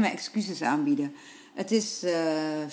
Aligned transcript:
mijn 0.00 0.12
excuses 0.12 0.62
aanbieden. 0.62 1.14
Het 1.54 1.70
is 1.70 2.04
uh, 2.04 2.12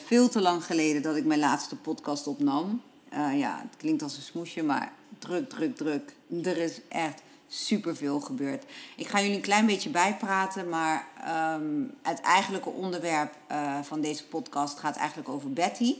veel 0.06 0.30
te 0.30 0.42
lang 0.42 0.64
geleden 0.64 1.02
dat 1.02 1.16
ik 1.16 1.26
mijn 1.26 1.40
laatste 1.40 1.76
podcast 1.76 2.28
opnam. 2.28 2.82
Uh, 3.14 3.40
ja, 3.40 3.60
het 3.62 3.78
klinkt 3.78 4.04
als 4.04 4.16
een 4.16 4.22
smoesje, 4.22 4.64
maar 4.64 4.94
druk, 5.20 5.50
druk, 5.50 5.76
druk. 5.76 6.14
Er 6.44 6.58
is 6.58 6.82
echt 6.88 7.22
superveel 7.48 8.20
gebeurd. 8.20 8.64
Ik 8.96 9.08
ga 9.08 9.20
jullie 9.20 9.36
een 9.36 9.42
klein 9.42 9.66
beetje 9.66 9.90
bijpraten, 9.90 10.70
maar 10.70 11.08
um, 11.56 11.94
het 12.02 12.22
eigenlijke 12.22 12.70
onderwerp 12.70 13.36
uh, 13.52 13.82
van 13.82 14.02
deze 14.02 14.26
podcast 14.26 14.80
gaat 14.80 14.96
eigenlijk 14.96 15.30
over 15.30 15.54
Betty. 15.54 15.96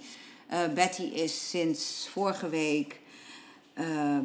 Betty 0.74 1.02
is 1.02 1.50
sinds 1.50 2.10
vorige 2.12 2.50
week 2.50 3.00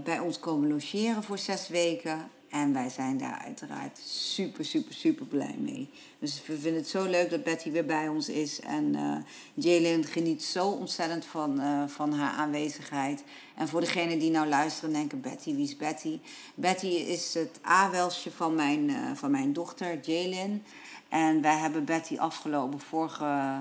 bij 0.04 0.18
ons 0.18 0.38
komen 0.38 0.68
logeren 0.68 1.22
voor 1.22 1.38
zes 1.38 1.68
weken. 1.68 2.30
En 2.52 2.72
wij 2.72 2.88
zijn 2.88 3.18
daar 3.18 3.42
uiteraard 3.44 3.98
super, 4.04 4.64
super, 4.64 4.94
super 4.94 5.26
blij 5.26 5.56
mee. 5.58 5.90
Dus 6.18 6.46
we 6.46 6.58
vinden 6.58 6.74
het 6.80 6.88
zo 6.88 7.04
leuk 7.04 7.30
dat 7.30 7.42
Betty 7.42 7.70
weer 7.70 7.86
bij 7.86 8.08
ons 8.08 8.28
is. 8.28 8.60
En 8.60 8.94
uh, 8.94 9.16
Jalen 9.54 10.04
geniet 10.04 10.42
zo 10.42 10.68
ontzettend 10.68 11.24
van, 11.24 11.60
uh, 11.60 11.86
van 11.86 12.12
haar 12.12 12.32
aanwezigheid. 12.32 13.24
En 13.54 13.68
voor 13.68 13.80
degenen 13.80 14.18
die 14.18 14.30
nou 14.30 14.48
luisteren 14.48 14.92
denken, 14.92 15.20
Betty, 15.20 15.54
wie 15.54 15.64
is 15.64 15.76
Betty? 15.76 16.20
Betty 16.54 16.86
is 16.86 17.34
het 17.34 17.60
A-welsje 17.66 18.30
van 18.30 18.54
mijn, 18.54 18.88
uh, 18.88 18.96
van 19.14 19.30
mijn 19.30 19.52
dochter, 19.52 20.00
Jalen. 20.00 20.62
En 21.08 21.40
wij 21.40 21.56
hebben 21.56 21.84
Betty 21.84 22.18
afgelopen 22.18 22.80
vorige 22.80 23.60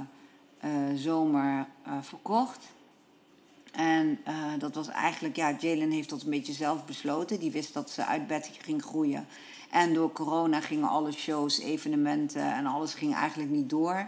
zomer 0.95 1.67
verkocht. 2.02 2.59
En 3.72 4.19
uh, 4.27 4.33
dat 4.59 4.75
was 4.75 4.88
eigenlijk, 4.88 5.36
ja, 5.36 5.55
Jalen 5.59 5.91
heeft 5.91 6.09
dat 6.09 6.22
een 6.22 6.30
beetje 6.30 6.53
zelf 6.53 6.86
besloten. 6.86 7.39
Die 7.39 7.52
wist 7.52 7.73
dat 7.73 7.89
ze 7.89 8.05
uit 8.05 8.27
Betty 8.27 8.52
ging 8.61 8.83
groeien. 8.83 9.27
En 9.69 9.94
door 9.94 10.11
corona 10.11 10.61
gingen 10.61 10.89
alle 10.89 11.11
shows, 11.11 11.59
evenementen 11.59 12.53
en 12.53 12.66
alles 12.66 12.94
ging 12.94 13.16
eigenlijk 13.16 13.49
niet 13.49 13.69
door. 13.69 14.08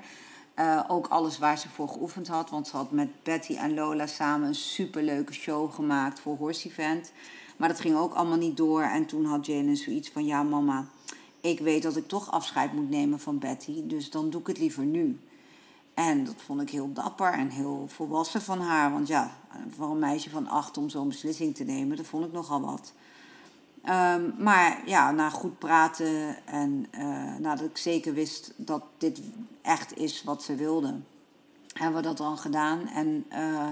Uh, 0.59 0.84
ook 0.88 1.08
alles 1.08 1.38
waar 1.38 1.58
ze 1.58 1.69
voor 1.69 1.88
geoefend 1.88 2.28
had. 2.28 2.50
Want 2.50 2.67
ze 2.67 2.75
had 2.75 2.91
met 2.91 3.23
Betty 3.23 3.56
en 3.56 3.73
Lola 3.73 4.08
samen 4.08 4.47
een 4.47 4.56
superleuke 4.56 5.34
show 5.34 5.73
gemaakt 5.73 6.19
voor 6.19 6.38
Horse 6.38 6.67
Event. 6.67 7.11
Maar 7.58 7.67
dat 7.67 7.80
ging 7.80 7.95
ook 7.95 8.14
allemaal 8.14 8.38
niet 8.38 8.58
door. 8.58 8.81
En 8.81 9.06
toen 9.06 9.25
had 9.25 9.45
Jalen 9.45 9.78
zoiets 9.78 10.09
van, 10.09 10.25
ja 10.25 10.44
mama, 10.44 10.88
ik 11.41 11.59
weet 11.59 11.84
dat 11.84 11.95
ik 11.95 12.08
toch 12.08 12.31
afscheid 12.31 12.73
moet 12.73 12.89
nemen 12.89 13.19
van 13.19 13.39
Betty. 13.39 13.88
Dus 13.88 14.09
dan 14.09 14.30
doe 14.30 14.41
ik 14.41 14.47
het 14.47 14.59
liever 14.59 14.84
nu. 14.84 15.19
En 15.94 16.26
dat 16.26 16.36
vond 16.46 16.62
ik 16.62 16.70
heel 16.70 16.94
dapper 16.94 17.34
en 17.34 17.50
heel 17.50 17.86
volwassen 17.88 18.42
van 18.42 18.59
haar. 18.59 18.92
Want 18.92 19.08
ja, 19.08 19.31
voor 19.76 19.92
een 19.92 20.00
meisje 20.00 20.30
van 20.30 20.48
acht 20.48 20.78
om 20.78 20.90
zo'n 20.90 21.08
beslissing 21.08 21.56
te 21.56 21.64
nemen, 21.64 21.98
dat 21.98 22.06
vond 22.06 22.26
ik 22.26 22.31
nogal 22.31 22.62
wat. 22.62 22.94
Um, 23.90 24.34
maar 24.38 24.82
ja, 24.86 25.12
na 25.12 25.30
goed 25.30 25.59
praten 25.59 26.46
en 26.46 26.88
uh, 26.92 27.36
nadat 27.40 27.70
ik 27.70 27.78
zeker 27.78 28.14
wist 28.14 28.53
dat 28.56 28.84
dit 28.98 29.22
echt 29.62 29.98
is 29.98 30.24
wat 30.24 30.44
ze 30.44 30.56
wilde, 30.56 31.00
hebben 31.74 32.02
we 32.02 32.08
dat 32.08 32.18
dan 32.18 32.38
gedaan. 32.38 32.88
En 32.88 33.26
uh, 33.32 33.70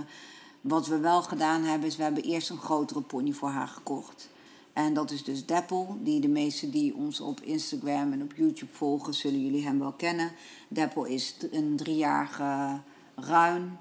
wat 0.61 0.87
we 0.87 0.97
wel 0.97 1.21
gedaan 1.21 1.63
hebben, 1.63 1.87
is 1.87 1.95
we 1.95 2.03
hebben 2.03 2.23
eerst 2.23 2.49
een 2.49 2.57
grotere 2.57 3.01
pony 3.01 3.31
voor 3.31 3.49
haar 3.49 3.67
gekocht. 3.67 4.29
En 4.73 4.93
dat 4.93 5.11
is 5.11 5.23
dus 5.23 5.45
Deppel, 5.45 5.97
die 5.99 6.19
de 6.19 6.27
meesten 6.27 6.71
die 6.71 6.95
ons 6.95 7.19
op 7.19 7.41
Instagram 7.41 8.13
en 8.13 8.21
op 8.21 8.33
YouTube 8.35 8.73
volgen, 8.73 9.13
zullen 9.13 9.43
jullie 9.43 9.65
hem 9.65 9.79
wel 9.79 9.93
kennen. 9.93 10.31
Deppel 10.67 11.05
is 11.05 11.35
een 11.51 11.75
driejarige 11.75 12.81
ruin, 13.15 13.77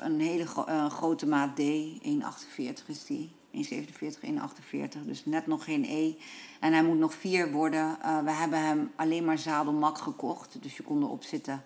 een 0.00 0.20
hele 0.20 0.46
gro 0.46 0.88
grote 0.88 1.26
maat 1.26 1.56
D, 1.56 1.60
1,48 1.60 2.86
is 2.86 3.04
die. 3.04 3.30
1,47, 3.54 3.60
1,48, 3.60 5.04
dus 5.04 5.24
net 5.24 5.46
nog 5.46 5.64
geen 5.64 5.84
E. 5.84 6.14
En 6.60 6.72
hij 6.72 6.84
moet 6.84 6.98
nog 6.98 7.14
vier 7.14 7.52
worden. 7.52 7.98
Uh, 8.02 8.22
we 8.22 8.30
hebben 8.30 8.58
hem 8.58 8.92
alleen 8.96 9.24
maar 9.24 9.38
zadelmak 9.38 9.98
gekocht, 9.98 10.62
dus 10.62 10.76
je 10.76 10.82
kon 10.82 11.02
erop 11.02 11.22
zitten, 11.22 11.64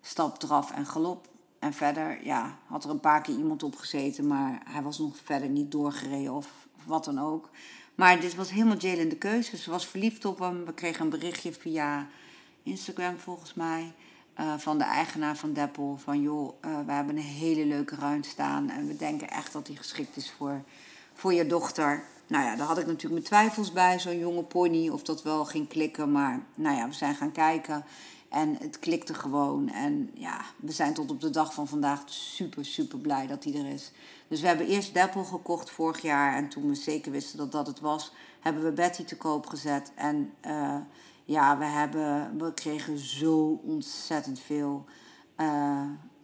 stap, 0.00 0.38
draf 0.38 0.70
en 0.70 0.86
galop. 0.86 1.28
En 1.58 1.72
verder, 1.72 2.24
ja, 2.24 2.58
had 2.66 2.84
er 2.84 2.90
een 2.90 3.00
paar 3.00 3.22
keer 3.22 3.36
iemand 3.36 3.62
op 3.62 3.76
gezeten, 3.76 4.26
maar 4.26 4.62
hij 4.64 4.82
was 4.82 4.98
nog 4.98 5.16
verder 5.24 5.48
niet 5.48 5.70
doorgereden 5.70 6.34
of 6.34 6.67
wat 6.84 7.04
dan 7.04 7.18
ook. 7.18 7.50
Maar 7.98 8.20
dit 8.20 8.34
was 8.34 8.50
helemaal 8.50 8.76
Jalen 8.76 9.08
de 9.08 9.16
keuze. 9.16 9.56
Ze 9.56 9.70
was 9.70 9.86
verliefd 9.86 10.24
op 10.24 10.38
hem. 10.38 10.64
We 10.64 10.74
kregen 10.74 11.04
een 11.04 11.10
berichtje 11.10 11.52
via 11.52 12.06
Instagram 12.62 13.18
volgens 13.18 13.54
mij. 13.54 13.92
Uh, 14.40 14.54
van 14.58 14.78
de 14.78 14.84
eigenaar 14.84 15.36
van 15.36 15.52
Deppel. 15.52 15.96
Van 15.96 16.20
joh, 16.20 16.54
uh, 16.64 16.78
we 16.86 16.92
hebben 16.92 17.16
een 17.16 17.22
hele 17.22 17.66
leuke 17.66 17.94
ruim 17.94 18.22
staan. 18.22 18.70
En 18.70 18.86
we 18.86 18.96
denken 18.96 19.30
echt 19.30 19.52
dat 19.52 19.66
hij 19.66 19.76
geschikt 19.76 20.16
is 20.16 20.30
voor, 20.30 20.62
voor 21.12 21.32
je 21.32 21.46
dochter. 21.46 22.02
Nou 22.26 22.44
ja, 22.44 22.56
daar 22.56 22.66
had 22.66 22.78
ik 22.78 22.86
natuurlijk 22.86 23.12
mijn 23.12 23.24
twijfels 23.24 23.72
bij. 23.72 23.98
Zo'n 23.98 24.18
jonge 24.18 24.42
pony. 24.42 24.88
Of 24.88 25.02
dat 25.02 25.22
wel 25.22 25.44
ging 25.44 25.68
klikken. 25.68 26.12
Maar 26.12 26.42
nou 26.54 26.76
ja, 26.76 26.88
we 26.88 26.94
zijn 26.94 27.14
gaan 27.14 27.32
kijken. 27.32 27.84
En 28.28 28.56
het 28.60 28.78
klikte 28.78 29.14
gewoon. 29.14 29.68
En 29.68 30.10
ja, 30.14 30.40
we 30.56 30.72
zijn 30.72 30.94
tot 30.94 31.10
op 31.10 31.20
de 31.20 31.30
dag 31.30 31.54
van 31.54 31.68
vandaag 31.68 32.02
super, 32.06 32.64
super 32.64 32.98
blij 32.98 33.26
dat 33.26 33.44
hij 33.44 33.54
er 33.54 33.66
is. 33.72 33.92
Dus 34.28 34.40
we 34.40 34.46
hebben 34.46 34.66
eerst 34.66 34.94
Deppel 34.94 35.24
gekocht 35.24 35.70
vorig 35.70 36.02
jaar. 36.02 36.36
En 36.36 36.48
toen 36.48 36.68
we 36.68 36.74
zeker 36.74 37.12
wisten 37.12 37.38
dat 37.38 37.52
dat 37.52 37.66
het 37.66 37.80
was, 37.80 38.12
hebben 38.40 38.64
we 38.64 38.72
Betty 38.72 39.04
te 39.04 39.16
koop 39.16 39.46
gezet. 39.46 39.92
En 39.94 40.32
uh, 40.46 40.76
ja, 41.24 41.58
we, 41.58 41.64
hebben, 41.64 42.38
we 42.38 42.54
kregen 42.54 42.98
zo 42.98 43.60
ontzettend 43.64 44.40
veel 44.40 44.84
uh, 45.36 45.82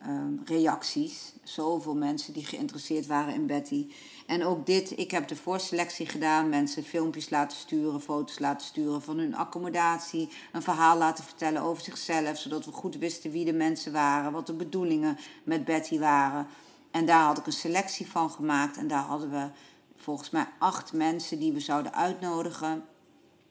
um, 0.09 0.43
reacties. 0.45 1.33
Zoveel 1.43 1.95
mensen 1.95 2.33
die 2.33 2.45
geïnteresseerd 2.45 3.07
waren 3.07 3.35
in 3.35 3.47
Betty. 3.47 3.91
En 4.27 4.45
ook 4.45 4.67
dit, 4.67 4.99
ik 4.99 5.11
heb 5.11 5.29
de 5.29 5.37
voorselectie 5.37 6.07
gedaan. 6.07 6.49
Mensen 6.49 6.85
filmpjes 6.85 7.31
laten 7.31 7.57
sturen, 7.57 8.01
foto's 8.01 8.39
laten 8.39 8.67
sturen 8.67 9.03
van 9.03 9.19
hun 9.19 9.35
accommodatie. 9.35 10.29
Een 10.53 10.63
verhaal 10.63 10.99
laten 10.99 11.25
vertellen 11.25 11.63
over 11.63 11.83
zichzelf. 11.83 12.39
Zodat 12.39 12.65
we 12.65 12.73
goed 12.73 12.97
wisten 12.97 13.31
wie 13.31 13.45
de 13.45 13.53
mensen 13.53 13.93
waren. 13.93 14.33
Wat 14.33 14.47
de 14.47 14.55
bedoelingen 14.55 15.19
met 15.45 15.65
Betty 15.65 15.99
waren. 15.99 16.47
En 16.95 17.07
daar 17.07 17.25
had 17.25 17.39
ik 17.39 17.47
een 17.47 17.53
selectie 17.53 18.11
van 18.11 18.31
gemaakt. 18.31 18.77
En 18.77 18.89
daar 18.89 19.03
hadden 19.03 19.31
we 19.31 19.51
volgens 19.97 20.31
mij 20.31 20.47
acht 20.59 20.93
mensen 20.93 21.39
die 21.39 21.53
we 21.53 21.61
zouden 21.61 21.95
uitnodigen. 21.95 22.85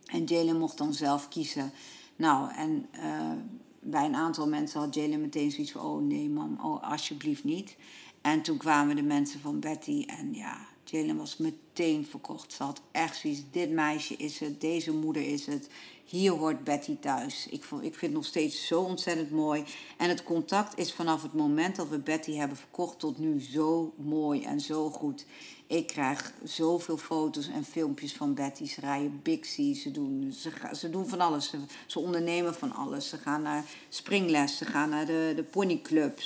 En 0.06 0.24
Jalen 0.24 0.60
mocht 0.60 0.78
dan 0.78 0.94
zelf 0.94 1.28
kiezen. 1.28 1.72
Nou, 2.16 2.54
en 2.54 2.88
uh, 2.96 3.32
bij 3.80 4.06
een 4.06 4.16
aantal 4.16 4.48
mensen 4.48 4.80
had 4.80 4.96
Jalen 4.96 5.22
meteen 5.22 5.52
zoiets 5.52 5.72
van: 5.72 5.82
oh 5.82 6.02
nee, 6.02 6.30
mam, 6.30 6.60
oh 6.62 6.92
alsjeblieft 6.92 7.44
niet. 7.44 7.76
En 8.22 8.42
toen 8.42 8.58
kwamen 8.58 8.96
de 8.96 9.04
mensen 9.04 9.40
van 9.40 9.60
Betty 9.60 10.04
en 10.08 10.34
ja, 10.34 10.58
Jalen 10.84 11.18
was 11.18 11.38
meteen 11.38 12.06
verkocht. 12.06 12.54
Ze 12.54 12.64
had 12.64 12.82
echt 12.92 13.18
zoiets: 13.18 13.42
dit 13.52 13.72
meisje 13.72 14.16
is 14.16 14.40
het, 14.40 14.62
deze 14.62 14.92
moeder 14.92 15.28
is 15.28 15.46
het. 15.46 15.70
Hier 16.06 16.32
hoort 16.32 16.64
Betty 16.64 16.98
thuis. 17.00 17.48
Ik, 17.50 17.64
ik 17.64 17.96
vind 17.96 18.02
het 18.02 18.12
nog 18.12 18.26
steeds 18.26 18.68
zo 18.68 18.82
ontzettend 18.82 19.32
mooi. 19.32 19.64
En 19.98 20.10
het 20.10 20.24
contact 20.24 20.78
is 20.78 20.94
vanaf 20.94 21.22
het 21.22 21.34
moment 21.34 21.76
dat 21.76 21.90
we 21.90 22.00
Betty 22.00 22.34
hebben 22.36 22.58
verkocht 22.58 23.00
tot 23.00 23.18
nu 23.18 23.42
zo 23.42 23.94
mooi 23.98 24.44
en 24.44 24.60
zo 24.60 24.90
goed. 24.90 25.26
Ik 25.68 25.88
krijg 25.88 26.34
zoveel 26.44 26.98
foto's 26.98 27.48
en 27.48 27.64
filmpjes 27.64 28.14
van 28.14 28.34
Betty. 28.34 28.66
Ze 28.66 28.82
rijden 28.82 29.20
Bixie, 29.24 29.76
ze 29.76 29.92
doen, 29.92 30.34
ze, 30.38 30.52
ze 30.74 30.90
doen 30.90 31.08
van 31.08 31.20
alles. 31.20 31.54
Ze, 31.88 32.00
ondernemen 32.00 32.56
van 32.56 32.74
alles. 32.74 33.10
Ze 33.10 33.18
gaan 33.18 33.42
naar 33.42 33.66
springles, 33.90 34.58
ze 34.58 34.66
gaan 34.66 34.90
naar 34.90 35.06
de, 35.06 35.34
de 35.36 35.44
ponyclub. 35.44 36.20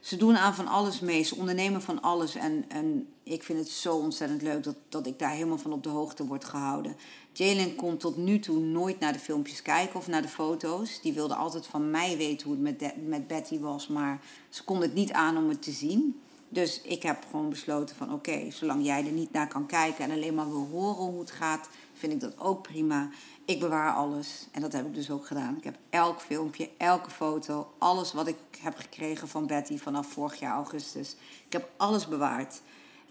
Ze 0.00 0.16
doen 0.16 0.36
aan 0.36 0.54
van 0.54 0.66
alles 0.66 1.00
mee. 1.00 1.22
Ze 1.22 1.36
ondernemen 1.36 1.82
van 1.82 2.02
alles. 2.02 2.34
En, 2.34 2.64
en 2.68 3.08
ik 3.22 3.42
vind 3.42 3.58
het 3.58 3.68
zo 3.68 3.96
ontzettend 3.96 4.42
leuk 4.42 4.64
dat, 4.64 4.76
dat 4.88 5.06
ik 5.06 5.18
daar 5.18 5.30
helemaal 5.30 5.58
van 5.58 5.72
op 5.72 5.82
de 5.82 5.88
hoogte 5.88 6.26
word 6.26 6.44
gehouden. 6.44 6.96
Jalen 7.32 7.74
kon 7.74 7.96
tot 7.96 8.16
nu 8.16 8.38
toe 8.38 8.58
nooit 8.58 9.00
naar 9.00 9.12
de 9.12 9.18
filmpjes 9.18 9.62
kijken 9.62 9.96
of 9.96 10.06
naar 10.06 10.22
de 10.22 10.28
foto's. 10.28 11.00
Die 11.00 11.12
wilde 11.12 11.34
altijd 11.34 11.66
van 11.66 11.90
mij 11.90 12.16
weten 12.16 12.46
hoe 12.46 12.56
het 12.56 12.80
met, 12.80 13.06
met 13.08 13.26
Betty 13.26 13.58
was. 13.58 13.88
Maar 13.88 14.20
ze 14.48 14.64
kon 14.64 14.80
het 14.80 14.94
niet 14.94 15.12
aan 15.12 15.36
om 15.36 15.48
het 15.48 15.62
te 15.62 15.72
zien. 15.72 16.20
Dus 16.52 16.80
ik 16.80 17.02
heb 17.02 17.24
gewoon 17.30 17.48
besloten 17.48 17.96
van 17.96 18.12
oké, 18.12 18.50
zolang 18.50 18.84
jij 18.84 19.06
er 19.06 19.12
niet 19.12 19.32
naar 19.32 19.48
kan 19.48 19.66
kijken 19.66 20.04
en 20.04 20.10
alleen 20.10 20.34
maar 20.34 20.48
wil 20.48 20.68
horen 20.70 21.04
hoe 21.04 21.20
het 21.20 21.30
gaat, 21.30 21.68
vind 21.92 22.12
ik 22.12 22.20
dat 22.20 22.38
ook 22.38 22.62
prima. 22.62 23.10
Ik 23.50 23.60
bewaar 23.60 23.94
alles 23.94 24.46
en 24.52 24.60
dat 24.60 24.72
heb 24.72 24.86
ik 24.86 24.94
dus 24.94 25.10
ook 25.10 25.26
gedaan. 25.26 25.56
Ik 25.56 25.64
heb 25.64 25.78
elk 25.88 26.20
filmpje, 26.20 26.70
elke 26.78 27.10
foto, 27.10 27.72
alles 27.78 28.12
wat 28.12 28.26
ik 28.26 28.36
heb 28.60 28.76
gekregen 28.76 29.28
van 29.28 29.46
Betty 29.46 29.78
vanaf 29.78 30.06
vorig 30.06 30.38
jaar 30.38 30.54
augustus. 30.54 31.16
Ik 31.46 31.52
heb 31.52 31.70
alles 31.76 32.08
bewaard. 32.08 32.60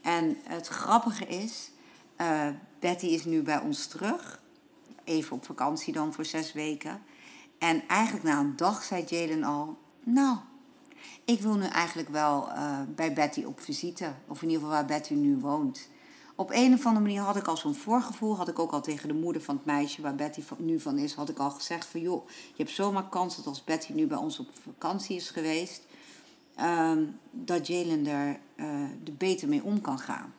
En 0.02 0.38
het 0.44 0.68
grappige 0.68 1.26
is, 1.26 1.72
uh, 2.18 2.48
Betty 2.80 3.06
is 3.06 3.26
nu 3.26 3.42
bij 3.42 3.60
ons 3.60 3.88
terug. 3.88 4.42
Even 5.04 5.36
op 5.36 5.46
vakantie 5.46 5.94
dan 5.94 6.14
voor 6.14 6.26
zes 6.26 6.54
weken. 6.54 7.02
En 7.58 7.88
eigenlijk 7.88 8.26
na 8.26 8.40
een 8.40 8.56
dag 8.56 8.84
zei 8.84 9.04
Jalen 9.08 9.44
al: 9.44 9.78
Nou, 10.04 10.38
ik 11.26 11.42
wil 11.42 11.56
nu 11.56 11.66
eigenlijk 11.66 12.10
wel 12.10 12.50
uh, 12.50 12.80
bij 12.96 13.14
Betty 13.14 13.44
op 13.44 13.60
visite. 13.60 14.14
Of 14.28 14.42
in 14.42 14.48
ieder 14.48 14.64
geval 14.64 14.78
waar 14.78 14.88
Betty 14.88 15.14
nu 15.14 15.38
woont. 15.38 15.90
Op 16.40 16.50
een 16.52 16.74
of 16.74 16.86
andere 16.86 17.06
manier 17.06 17.22
had 17.22 17.36
ik 17.36 17.48
al 17.48 17.58
zo'n 17.58 17.76
voorgevoel. 17.76 18.38
Had 18.38 18.48
ik 18.48 18.60
ook 18.60 18.72
al 18.72 18.82
tegen 18.82 19.08
de 19.08 19.14
moeder 19.14 19.42
van 19.42 19.56
het 19.56 19.66
meisje 19.66 20.02
waar 20.02 20.16
Betty 20.16 20.42
nu 20.58 20.80
van 20.80 20.98
is, 20.98 21.14
had 21.14 21.30
ik 21.30 21.38
al 21.38 21.50
gezegd 21.50 21.86
van 21.86 22.02
joh, 22.02 22.28
je 22.30 22.64
hebt 22.64 22.76
zomaar 22.76 23.10
kans 23.10 23.36
dat 23.36 23.46
als 23.46 23.64
Betty 23.64 23.94
nu 23.94 24.08
bij 24.08 24.18
ons 24.18 24.40
op 24.40 24.48
vakantie 24.64 25.16
is 25.16 25.30
geweest, 25.30 25.82
uh, 26.60 26.92
dat 27.32 27.68
Jalen 27.68 28.08
er 28.08 28.40
uh, 28.56 28.82
er 28.82 29.14
beter 29.18 29.48
mee 29.48 29.64
om 29.64 29.82
kan 29.82 30.00
gaan. 30.00 30.34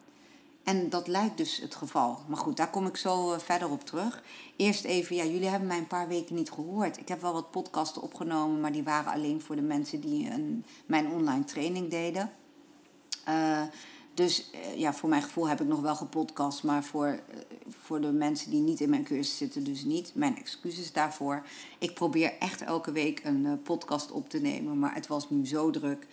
En 0.65 0.91
dat 0.91 1.09
lijkt 1.09 1.37
dus 1.37 1.57
het 1.57 1.75
geval. 1.75 2.19
Maar 2.29 2.39
goed, 2.39 2.57
daar 2.57 2.71
kom 2.71 2.87
ik 2.87 2.97
zo 2.97 3.33
eh, 3.33 3.39
verder 3.39 3.71
op 3.71 3.85
terug. 3.85 4.23
Eerst 4.57 4.85
even, 4.85 5.17
ja, 5.17 5.25
jullie 5.25 5.49
hebben 5.49 5.69
mij 5.69 5.79
een 5.79 5.87
paar 5.87 6.09
weken 6.09 6.35
niet 6.35 6.51
gehoord. 6.51 6.99
Ik 6.99 7.09
heb 7.09 7.21
wel 7.21 7.33
wat 7.33 7.51
podcasten 7.51 8.03
opgenomen, 8.03 8.61
maar 8.61 8.73
die 8.73 8.85
waren 8.85 9.13
alleen 9.13 9.41
voor 9.41 9.57
de 9.57 9.63
mensen 9.63 10.01
die 10.01 10.31
een, 10.31 10.65
mijn 10.87 11.11
online 11.11 11.45
training 11.45 11.91
deden. 11.91 12.31
Uh, 13.29 13.63
dus 14.15 14.51
uh, 14.55 14.79
ja, 14.79 14.95
voor 14.95 15.09
mijn 15.09 15.23
gevoel 15.23 15.49
heb 15.49 15.61
ik 15.61 15.67
nog 15.67 15.81
wel 15.81 15.97
gepodcast, 15.97 16.63
maar 16.63 16.85
voor, 16.85 17.07
uh, 17.07 17.41
voor 17.69 18.01
de 18.01 18.13
mensen 18.13 18.51
die 18.51 18.61
niet 18.61 18.81
in 18.81 18.91
mijn 18.91 19.05
cursus 19.05 19.37
zitten, 19.37 19.65
dus 19.65 19.85
niet. 19.85 20.13
Mijn 20.15 20.37
excuses 20.37 20.93
daarvoor. 20.93 21.47
Ik 21.79 21.95
probeer 21.95 22.33
echt 22.39 22.63
elke 22.63 22.93
week 22.93 23.21
een 23.25 23.61
podcast 23.63 24.11
op 24.11 24.29
te 24.29 24.41
nemen, 24.41 24.79
maar 24.79 24.95
het 24.95 25.07
was 25.07 25.31
nu 25.31 25.47
zo 25.47 25.71
druk. 25.71 26.07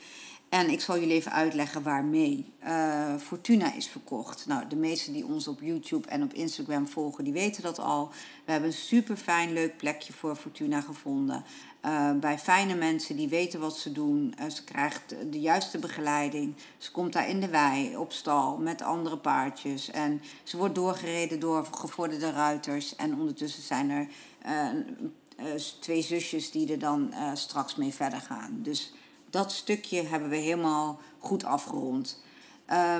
En 0.50 0.70
ik 0.70 0.82
zal 0.82 1.00
jullie 1.00 1.14
even 1.16 1.32
uitleggen 1.32 1.84
waarmee. 1.84 2.54
Uh, 2.64 3.16
Fortuna 3.16 3.74
is 3.74 3.88
verkocht. 3.88 4.46
Nou, 4.46 4.68
de 4.68 4.76
meesten 4.76 5.14
die 5.14 5.26
ons 5.26 5.48
op 5.48 5.62
YouTube 5.62 6.08
en 6.08 6.24
op 6.24 6.34
Instagram 6.34 6.88
volgen, 6.88 7.24
die 7.24 7.34
weten 7.34 7.64
dat 7.64 7.80
al. 7.80 8.10
We 8.46 8.52
hebben 8.52 8.70
een 8.70 8.76
super 8.76 9.18
fijn, 9.18 9.54
leuk 9.54 9.78
plekje 9.78 10.14
voor 10.14 10.36
Fortuna 10.36 10.82
gevonden. 10.82 11.44
Uh, 11.86 12.12
bij 12.12 12.40
fijne 12.40 12.76
mensen 12.76 13.16
die 13.16 13.28
weten 13.28 13.60
wat 13.60 13.78
ze 13.78 13.92
doen. 13.92 14.34
Uh, 14.40 14.50
ze 14.50 14.64
krijgt 14.64 15.16
de 15.32 15.40
juiste 15.40 15.78
begeleiding. 15.78 16.56
Ze 16.78 16.92
komt 16.92 17.14
daar 17.14 17.30
in 17.30 17.40
de 17.40 17.50
wei, 17.50 17.98
op 17.98 18.12
stal, 18.12 18.58
met 18.58 18.82
andere 18.82 19.18
paardjes. 19.18 19.92
En 19.92 20.22
ze 20.44 20.58
wordt 20.58 20.76
doorgereden 20.76 21.40
door 21.40 21.68
gevorderde 21.72 22.32
ruiters. 22.32 22.96
En 22.96 23.20
ondertussen 23.20 23.64
zijn 23.64 23.90
er 23.90 24.08
twee 25.80 26.02
zusjes 26.02 26.52
die 26.52 26.72
er 26.72 26.80
dan 26.80 27.14
straks 27.34 27.76
mee 27.76 27.94
verder 27.94 28.22
gaan. 28.22 28.60
Dus 28.62 28.94
dat 29.38 29.52
stukje 29.52 30.04
hebben 30.04 30.30
we 30.30 30.36
helemaal 30.36 31.00
goed 31.20 31.44
afgerond. 31.44 32.24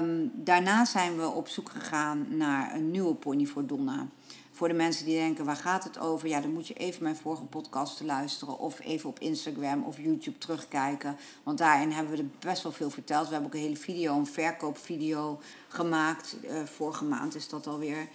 Um, 0.02 0.32
daarna 0.34 0.86
zijn 0.86 1.18
we 1.18 1.30
op 1.30 1.48
zoek 1.48 1.70
gegaan 1.70 2.26
naar 2.30 2.76
een 2.76 2.92
nieuwe 2.92 3.16
pony 3.16 3.46
voor 3.46 3.66
Donna. 3.66 4.08
Voor 4.52 4.68
de 4.68 4.74
mensen 4.74 5.06
die 5.06 5.18
denken, 5.18 5.46
waar 5.46 5.56
gaat 5.56 5.84
het 5.84 6.00
over? 6.00 6.28
Ja, 6.28 6.42
dan 6.42 6.54
moet 6.54 6.68
je 6.68 6.74
even 6.74 7.04
mijn 7.04 7.16
vorige 7.16 7.44
podcast 7.44 8.02
luisteren. 8.02 8.60
Of 8.60 8.80
even 8.80 9.10
op 9.10 9.20
Instagram 9.20 9.84
of 9.84 9.98
YouTube 9.98 10.38
terugkijken. 10.38 11.18
Want 11.44 11.58
daarin 11.58 11.92
hebben 11.92 12.14
we 12.14 12.20
er 12.20 12.30
best 12.40 12.64
wel 12.64 12.72
veel 12.72 12.90
verteld. 12.90 13.28
We 13.28 13.34
hebben 13.34 13.50
ook 13.50 13.56
een 13.56 13.68
hele 13.68 13.78
video, 13.78 14.18
een 14.18 14.28
verkoopvideo 14.28 15.40
gemaakt. 15.68 16.36
Uh, 16.44 16.64
vorige 16.64 17.04
maand 17.04 17.36
is 17.36 17.50
dat 17.50 17.68
alweer. 17.68 18.08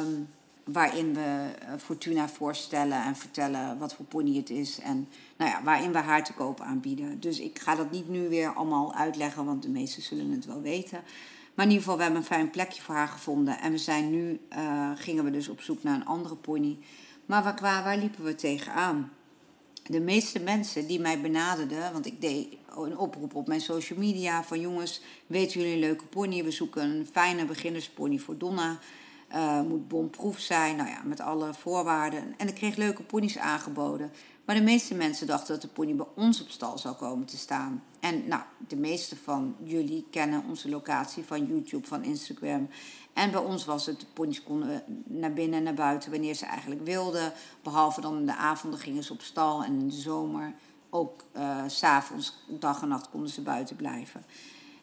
Um, 0.00 0.28
waarin 0.72 1.14
we 1.14 1.50
eh, 1.60 1.72
Fortuna 1.78 2.28
voorstellen 2.28 3.04
en 3.04 3.16
vertellen 3.16 3.78
wat 3.78 3.94
voor 3.94 4.04
pony 4.04 4.36
het 4.36 4.50
is. 4.50 4.78
En 4.78 5.08
nou 5.36 5.50
ja, 5.50 5.62
waarin 5.62 5.92
we 5.92 5.98
haar 5.98 6.24
te 6.24 6.32
koop 6.32 6.60
aanbieden. 6.60 7.20
Dus 7.20 7.40
ik 7.40 7.58
ga 7.58 7.74
dat 7.74 7.90
niet 7.90 8.08
nu 8.08 8.28
weer 8.28 8.54
allemaal 8.54 8.94
uitleggen, 8.94 9.44
want 9.44 9.62
de 9.62 9.68
meesten 9.68 10.02
zullen 10.02 10.30
het 10.30 10.46
wel 10.46 10.60
weten. 10.60 11.00
Maar 11.54 11.64
in 11.64 11.70
ieder 11.70 11.82
geval, 11.82 11.96
we 11.96 12.02
hebben 12.02 12.20
een 12.20 12.26
fijn 12.26 12.50
plekje 12.50 12.82
voor 12.82 12.94
haar 12.94 13.08
gevonden. 13.08 13.58
En 13.58 13.72
we 13.72 13.78
zijn 13.78 14.10
nu, 14.10 14.40
uh, 14.56 14.90
gingen 14.94 15.24
we 15.24 15.30
dus 15.30 15.48
op 15.48 15.60
zoek 15.60 15.82
naar 15.82 15.94
een 15.94 16.06
andere 16.06 16.36
pony. 16.36 16.78
Maar 17.26 17.42
waar, 17.42 17.58
waar, 17.60 17.84
waar 17.84 17.98
liepen 17.98 18.24
we 18.24 18.34
tegenaan? 18.34 19.12
De 19.82 20.00
meeste 20.00 20.40
mensen 20.40 20.86
die 20.86 21.00
mij 21.00 21.20
benaderden, 21.20 21.92
want 21.92 22.06
ik 22.06 22.20
deed 22.20 22.56
een 22.76 22.98
oproep 22.98 23.34
op 23.34 23.46
mijn 23.46 23.60
social 23.60 23.98
media 23.98 24.44
van 24.44 24.60
jongens, 24.60 25.00
weten 25.26 25.60
jullie 25.60 25.74
een 25.74 25.80
leuke 25.80 26.04
pony? 26.04 26.44
We 26.44 26.50
zoeken 26.50 26.82
een 26.82 27.08
fijne 27.12 27.44
beginnerspony 27.44 28.18
voor 28.18 28.38
Donna. 28.38 28.78
Uh, 29.34 29.60
moet 29.60 29.88
bomproef 29.88 30.38
zijn, 30.38 30.76
nou 30.76 30.88
ja, 30.88 31.02
met 31.04 31.20
alle 31.20 31.54
voorwaarden. 31.54 32.34
En 32.36 32.48
ik 32.48 32.54
kreeg 32.54 32.76
leuke 32.76 33.02
ponies 33.02 33.38
aangeboden. 33.38 34.10
Maar 34.44 34.58
de 34.58 34.62
meeste 34.62 34.94
mensen 34.94 35.26
dachten 35.26 35.52
dat 35.52 35.62
de 35.62 35.68
pony 35.68 35.94
bij 35.94 36.06
ons 36.14 36.40
op 36.40 36.48
stal 36.48 36.78
zou 36.78 36.94
komen 36.94 37.26
te 37.26 37.36
staan. 37.36 37.82
En 38.00 38.28
nou, 38.28 38.42
de 38.68 38.76
meeste 38.76 39.16
van 39.16 39.56
jullie 39.62 40.06
kennen 40.10 40.44
onze 40.48 40.68
locatie 40.68 41.24
van 41.24 41.46
YouTube, 41.46 41.86
van 41.86 42.02
Instagram. 42.02 42.68
En 43.12 43.30
bij 43.30 43.40
ons 43.40 43.64
was 43.64 43.86
het, 43.86 44.00
de 44.00 44.06
ponies 44.12 44.42
konden 44.42 44.82
naar 45.04 45.32
binnen 45.32 45.58
en 45.58 45.64
naar 45.64 45.74
buiten 45.74 46.10
wanneer 46.10 46.34
ze 46.34 46.46
eigenlijk 46.46 46.84
wilden. 46.84 47.32
Behalve 47.62 48.00
dan 48.00 48.16
in 48.16 48.26
de 48.26 48.36
avonden 48.36 48.80
gingen 48.80 49.04
ze 49.04 49.12
op 49.12 49.22
stal 49.22 49.64
en 49.64 49.78
in 49.78 49.88
de 49.88 49.94
zomer 49.94 50.54
ook 50.90 51.24
uh, 51.36 51.62
s'avonds, 51.66 52.44
dag 52.48 52.82
en 52.82 52.88
nacht 52.88 53.10
konden 53.10 53.30
ze 53.30 53.42
buiten 53.42 53.76
blijven. 53.76 54.24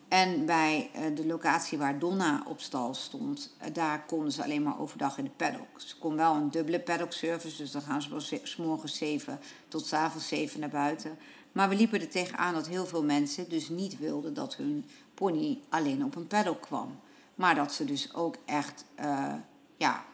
En 0.08 0.46
bij 0.46 0.90
uh, 0.96 1.16
de 1.16 1.26
locatie 1.26 1.78
waar 1.78 2.00
Donna 2.00 2.44
op 2.48 2.60
stal 2.60 2.94
stond, 2.94 3.56
uh, 3.62 3.74
daar 3.74 4.06
konden 4.06 4.32
ze 4.32 4.44
alleen 4.44 4.64
maar 4.64 4.80
overdag 4.80 5.18
in 5.18 5.24
de 5.24 5.30
paddock. 5.30 5.82
Ze 5.82 5.98
kon 5.98 6.16
wel 6.16 6.36
een 6.36 6.52
dubbele 6.52 6.80
paddock 6.80 7.14
service, 7.14 7.58
dus 7.58 7.72
dan 7.72 7.82
gaan 7.82 8.02
ze 8.02 8.10
van 8.10 8.22
s 8.44 8.56
morgens 8.56 8.98
7 8.98 9.40
tot 9.68 9.86
s 9.86 9.94
avonds 9.94 10.28
7 10.28 10.60
naar 10.60 10.70
buiten. 10.70 11.18
Maar 11.52 11.70
we 11.70 11.76
liepen 11.76 12.02
er 12.02 12.10
tegenaan 12.10 12.54
dat 12.54 12.68
heel 12.68 12.86
veel 12.86 13.04
mensen 13.04 13.50
dus 13.50 13.70
niet 13.70 13.98
wilden 13.98 14.34
dat 14.34 14.56
hun 14.56 14.86
pony 15.14 15.62
alleen 15.70 16.04
op 16.04 16.16
een 16.16 16.28
paddock 16.28 16.62
kwam. 16.62 17.00
Maar 17.36 17.56
dat 17.56 17.74
ze 17.74 17.86
dus 17.86 18.14
ook 18.14 18.36
echt 18.46 18.86
uh, 19.00 19.34
ja, 19.78 20.06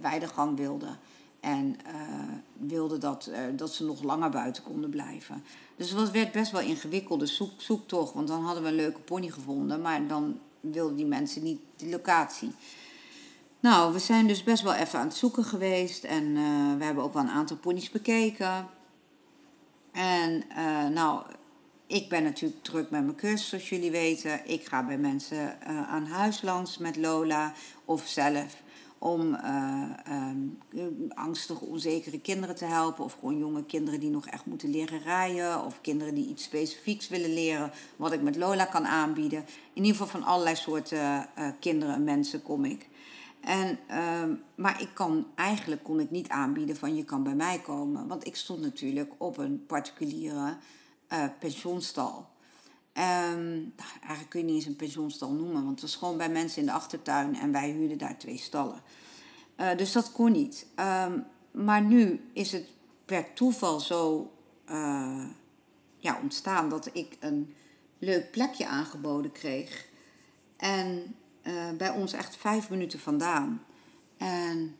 weidegang 0.00 0.56
wilden. 0.56 0.98
En 1.40 1.76
uh, 1.86 2.68
wilde 2.68 2.98
dat, 2.98 3.28
uh, 3.30 3.38
dat 3.56 3.74
ze 3.74 3.84
nog 3.84 4.02
langer 4.02 4.30
buiten 4.30 4.62
konden 4.62 4.90
blijven. 4.90 5.44
Dus 5.76 5.90
het 5.90 6.10
werd 6.10 6.32
best 6.32 6.52
wel 6.52 6.60
ingewikkelde 6.60 7.26
zoek, 7.26 7.50
zoektocht. 7.56 8.14
Want 8.14 8.28
dan 8.28 8.44
hadden 8.44 8.62
we 8.62 8.68
een 8.68 8.74
leuke 8.74 9.00
pony 9.00 9.28
gevonden. 9.28 9.80
Maar 9.80 10.06
dan 10.06 10.38
wilden 10.60 10.96
die 10.96 11.06
mensen 11.06 11.42
niet 11.42 11.60
die 11.76 11.90
locatie. 11.90 12.52
Nou, 13.60 13.92
we 13.92 13.98
zijn 13.98 14.26
dus 14.26 14.42
best 14.42 14.62
wel 14.62 14.74
even 14.74 14.98
aan 14.98 15.06
het 15.06 15.16
zoeken 15.16 15.44
geweest. 15.44 16.04
En 16.04 16.24
uh, 16.24 16.76
we 16.78 16.84
hebben 16.84 17.04
ook 17.04 17.12
wel 17.14 17.22
een 17.22 17.28
aantal 17.28 17.56
ponies 17.56 17.90
bekeken. 17.90 18.66
En 19.92 20.44
nou, 20.92 21.22
ik 21.86 22.08
ben 22.08 22.22
natuurlijk 22.22 22.62
druk 22.62 22.90
met 22.90 23.04
mijn 23.04 23.16
cursus, 23.16 23.48
zoals 23.48 23.68
jullie 23.68 23.90
weten. 23.90 24.48
Ik 24.48 24.66
ga 24.66 24.86
bij 24.86 24.98
mensen 24.98 25.60
aan 25.88 26.06
huis 26.06 26.42
langs 26.42 26.78
met 26.78 26.96
Lola 26.96 27.52
of 27.84 28.06
zelf 28.06 28.56
om 29.02 29.34
uh, 29.34 29.82
angstige, 31.14 31.64
onzekere 31.64 32.20
kinderen 32.20 32.56
te 32.56 32.64
helpen. 32.64 33.04
Of 33.04 33.12
gewoon 33.12 33.38
jonge 33.38 33.64
kinderen 33.64 34.00
die 34.00 34.10
nog 34.10 34.26
echt 34.26 34.46
moeten 34.46 34.70
leren 34.70 35.02
rijden. 35.02 35.64
Of 35.64 35.80
kinderen 35.80 36.14
die 36.14 36.28
iets 36.28 36.44
specifieks 36.44 37.08
willen 37.08 37.34
leren, 37.34 37.70
wat 37.96 38.12
ik 38.12 38.22
met 38.22 38.36
Lola 38.36 38.64
kan 38.64 38.86
aanbieden. 38.86 39.38
In 39.72 39.84
ieder 39.84 39.90
geval 39.90 40.20
van 40.20 40.28
allerlei 40.28 40.56
soorten 40.56 41.28
uh, 41.38 41.48
kinderen 41.60 41.94
en 41.94 42.04
mensen 42.04 42.42
kom 42.42 42.64
ik. 42.64 42.88
En, 43.40 43.78
uh, 43.90 44.36
maar 44.54 44.80
ik 44.80 44.90
kan, 44.94 45.26
eigenlijk 45.34 45.82
kon 45.82 46.00
ik 46.00 46.10
niet 46.10 46.28
aanbieden 46.28 46.76
van 46.76 46.96
je 46.96 47.04
kan 47.04 47.22
bij 47.22 47.34
mij 47.34 47.58
komen. 47.58 48.08
Want 48.08 48.26
ik 48.26 48.36
stond 48.36 48.60
natuurlijk 48.60 49.12
op 49.18 49.38
een 49.38 49.66
particuliere 49.66 50.56
uh, 51.12 51.24
pensioenstal. 51.38 52.28
Um, 52.92 53.74
eigenlijk 54.00 54.28
kun 54.28 54.40
je 54.40 54.46
niet 54.46 54.54
eens 54.54 54.66
een 54.66 54.76
pensioenstal 54.76 55.32
noemen, 55.32 55.64
want 55.64 55.70
het 55.70 55.80
was 55.80 55.96
gewoon 55.96 56.16
bij 56.16 56.30
mensen 56.30 56.60
in 56.60 56.66
de 56.66 56.72
achtertuin 56.72 57.36
en 57.36 57.52
wij 57.52 57.70
huurden 57.70 57.98
daar 57.98 58.18
twee 58.18 58.38
stallen. 58.38 58.82
Uh, 59.56 59.76
dus 59.76 59.92
dat 59.92 60.12
kon 60.12 60.32
niet. 60.32 60.66
Um, 60.76 61.24
maar 61.50 61.82
nu 61.82 62.30
is 62.32 62.52
het 62.52 62.68
per 63.04 63.32
toeval 63.32 63.80
zo 63.80 64.32
uh, 64.70 65.24
ja, 65.96 66.18
ontstaan 66.22 66.68
dat 66.68 66.90
ik 66.92 67.16
een 67.20 67.54
leuk 67.98 68.30
plekje 68.30 68.66
aangeboden 68.66 69.32
kreeg. 69.32 69.88
En 70.56 71.14
uh, 71.42 71.70
bij 71.78 71.90
ons 71.90 72.12
echt 72.12 72.36
vijf 72.36 72.70
minuten 72.70 72.98
vandaan. 72.98 73.62
En 74.16 74.76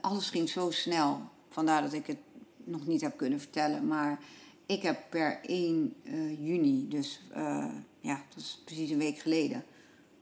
alles 0.00 0.30
ging 0.30 0.48
zo 0.48 0.70
snel. 0.70 1.20
Vandaar 1.48 1.82
dat 1.82 1.92
ik 1.92 2.06
het 2.06 2.18
nog 2.64 2.86
niet 2.86 3.00
heb 3.00 3.16
kunnen 3.16 3.40
vertellen. 3.40 3.86
Maar 3.86 4.18
ik 4.66 4.82
heb 4.82 4.98
per 5.10 5.40
1 5.42 5.94
uh, 6.02 6.46
juni, 6.46 6.88
dus 6.88 7.20
uh, 7.36 7.66
ja, 8.00 8.22
dat 8.28 8.38
is 8.38 8.62
precies 8.64 8.90
een 8.90 8.98
week 8.98 9.18
geleden, 9.18 9.64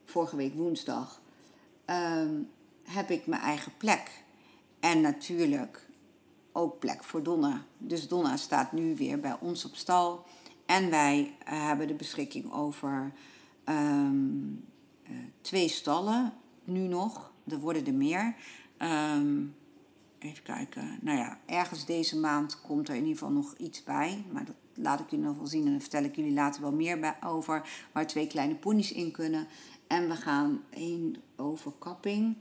vorige 0.04 0.37
week 0.37 0.54
woensdag, 0.54 1.20
um, 1.87 2.50
heb 2.82 3.11
ik 3.11 3.26
mijn 3.26 3.42
eigen 3.42 3.72
plek. 3.76 4.11
En 4.80 5.00
natuurlijk 5.00 5.87
ook 6.52 6.78
plek 6.78 7.04
voor 7.04 7.22
Donna. 7.22 7.64
Dus 7.78 8.08
Donna 8.08 8.37
staat 8.37 8.72
nu 8.72 8.96
weer 8.96 9.20
bij 9.20 9.37
ons 9.40 9.64
op 9.64 9.75
stal. 9.75 10.25
En 10.66 10.90
wij 10.90 11.20
uh, 11.20 11.66
hebben 11.66 11.87
de 11.87 11.94
beschikking 11.94 12.52
over 12.52 13.12
ehm, 13.64 14.37
eh, 15.02 15.12
twee 15.40 15.68
stallen 15.68 16.32
nu 16.64 16.80
nog. 16.80 17.32
Er 17.49 17.58
worden 17.58 17.87
er 17.87 17.94
meer. 17.94 18.34
Ehm, 18.76 19.44
even 20.22 20.42
kijken. 20.42 20.98
Nou 21.00 21.18
ja, 21.18 21.38
ergens 21.46 21.84
deze 21.84 22.18
maand 22.18 22.60
komt 22.60 22.88
er 22.88 22.94
in 22.94 23.00
ieder 23.00 23.18
geval 23.18 23.32
nog 23.32 23.54
iets 23.56 23.84
bij. 23.84 24.24
Maar 24.32 24.44
dat 24.44 24.54
laat 24.74 25.00
ik 25.00 25.10
jullie 25.10 25.26
nog 25.26 25.36
wel 25.36 25.46
zien 25.46 25.64
en 25.64 25.70
dan 25.70 25.80
vertel 25.80 26.04
ik 26.04 26.16
jullie 26.16 26.32
later 26.32 26.62
wel 26.62 26.72
meer 26.72 27.00
bij, 27.00 27.16
over. 27.24 27.68
Waar 27.92 28.06
twee 28.06 28.26
kleine 28.26 28.54
ponies 28.54 28.92
in 28.92 29.10
kunnen. 29.10 29.46
En 29.86 30.08
we 30.08 30.16
gaan 30.16 30.62
één 30.70 31.16
overkapping 31.36 32.36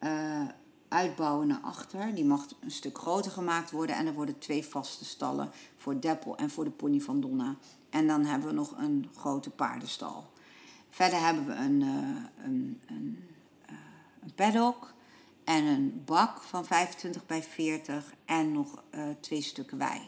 uh, 0.00 0.48
uitbouwen 0.88 1.46
naar 1.46 1.60
achter. 1.62 2.14
Die 2.14 2.24
mag 2.24 2.46
een 2.60 2.70
stuk 2.70 2.98
groter 2.98 3.30
gemaakt 3.30 3.70
worden. 3.70 3.96
En 3.96 4.06
er 4.06 4.14
worden 4.14 4.38
twee 4.38 4.64
vaste 4.64 5.04
stallen 5.04 5.50
voor 5.76 6.00
Deppel 6.00 6.36
en 6.36 6.50
voor 6.50 6.64
de 6.64 6.70
pony 6.70 7.00
van 7.00 7.20
Donna. 7.20 7.56
En 7.90 8.06
dan 8.06 8.24
hebben 8.24 8.48
we 8.48 8.54
nog 8.54 8.74
een 8.78 9.08
grote 9.16 9.50
paardenstal. 9.50 10.30
Verder 10.90 11.20
hebben 11.20 11.46
we 11.46 11.52
een, 11.54 11.80
uh, 11.80 12.44
een, 12.44 12.80
een, 12.86 13.18
uh, 13.70 13.76
een 14.22 14.34
paddock 14.34 14.94
en 15.46 15.64
een 15.64 16.02
bak 16.04 16.42
van 16.42 16.64
25 16.64 17.26
bij 17.26 17.42
40 17.42 18.14
en 18.24 18.52
nog 18.52 18.82
twee 19.20 19.42
stukken 19.42 19.78
wei. 19.78 20.00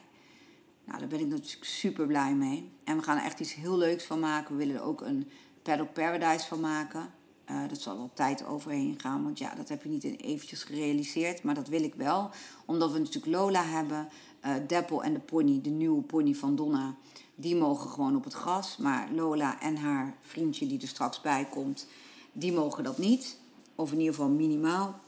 Nou, 0.85 0.99
daar 1.01 1.09
ben 1.09 1.21
ik 1.21 1.27
natuurlijk 1.27 1.65
super 1.65 2.07
blij 2.07 2.35
mee. 2.35 2.71
En 2.85 2.97
we 2.97 3.03
gaan 3.03 3.17
er 3.17 3.25
echt 3.25 3.41
iets 3.41 3.55
heel 3.55 3.77
leuks 3.77 4.05
van 4.05 4.21
maken. 4.21 4.57
We 4.57 4.65
willen 4.65 4.81
er 4.81 4.87
ook 4.87 5.01
een 5.01 5.31
Paddock 5.63 5.93
Paradise 5.93 6.47
van 6.47 6.61
maken. 6.61 7.13
Uh, 7.51 7.69
dat 7.69 7.81
zal 7.81 7.97
wel 7.97 8.11
tijd 8.15 8.45
overheen 8.45 8.95
gaan, 9.01 9.23
want 9.23 9.39
ja, 9.39 9.55
dat 9.55 9.69
heb 9.69 9.83
je 9.83 9.89
niet 9.89 10.05
in 10.05 10.15
eventjes 10.15 10.63
gerealiseerd. 10.63 11.43
Maar 11.43 11.55
dat 11.55 11.69
wil 11.69 11.83
ik 11.83 11.95
wel, 11.95 12.31
omdat 12.65 12.93
we 12.93 12.99
natuurlijk 12.99 13.27
Lola 13.27 13.65
hebben, 13.65 14.09
uh, 14.45 14.55
Deppel 14.67 15.03
en 15.03 15.13
de 15.13 15.21
pony, 15.21 15.61
de 15.63 15.71
nieuwe 15.71 16.03
pony 16.03 16.35
van 16.35 16.57
Donna. 16.57 16.95
Die 17.35 17.57
mogen 17.57 17.91
gewoon 17.91 18.17
op 18.17 18.25
het 18.25 18.33
gras, 18.33 18.77
maar 18.77 19.09
Lola 19.13 19.61
en 19.61 19.77
haar 19.77 20.15
vriendje 20.21 20.67
die 20.67 20.81
er 20.81 20.89
straks 20.89 21.21
bij 21.21 21.47
komt, 21.51 21.87
die 22.33 22.53
mogen 22.53 22.85
dat 22.85 22.99
niet. 22.99 23.39
Of 23.75 23.93
in 23.93 23.99
ieder 23.99 24.15
geval 24.15 24.31
minimaal. 24.31 25.01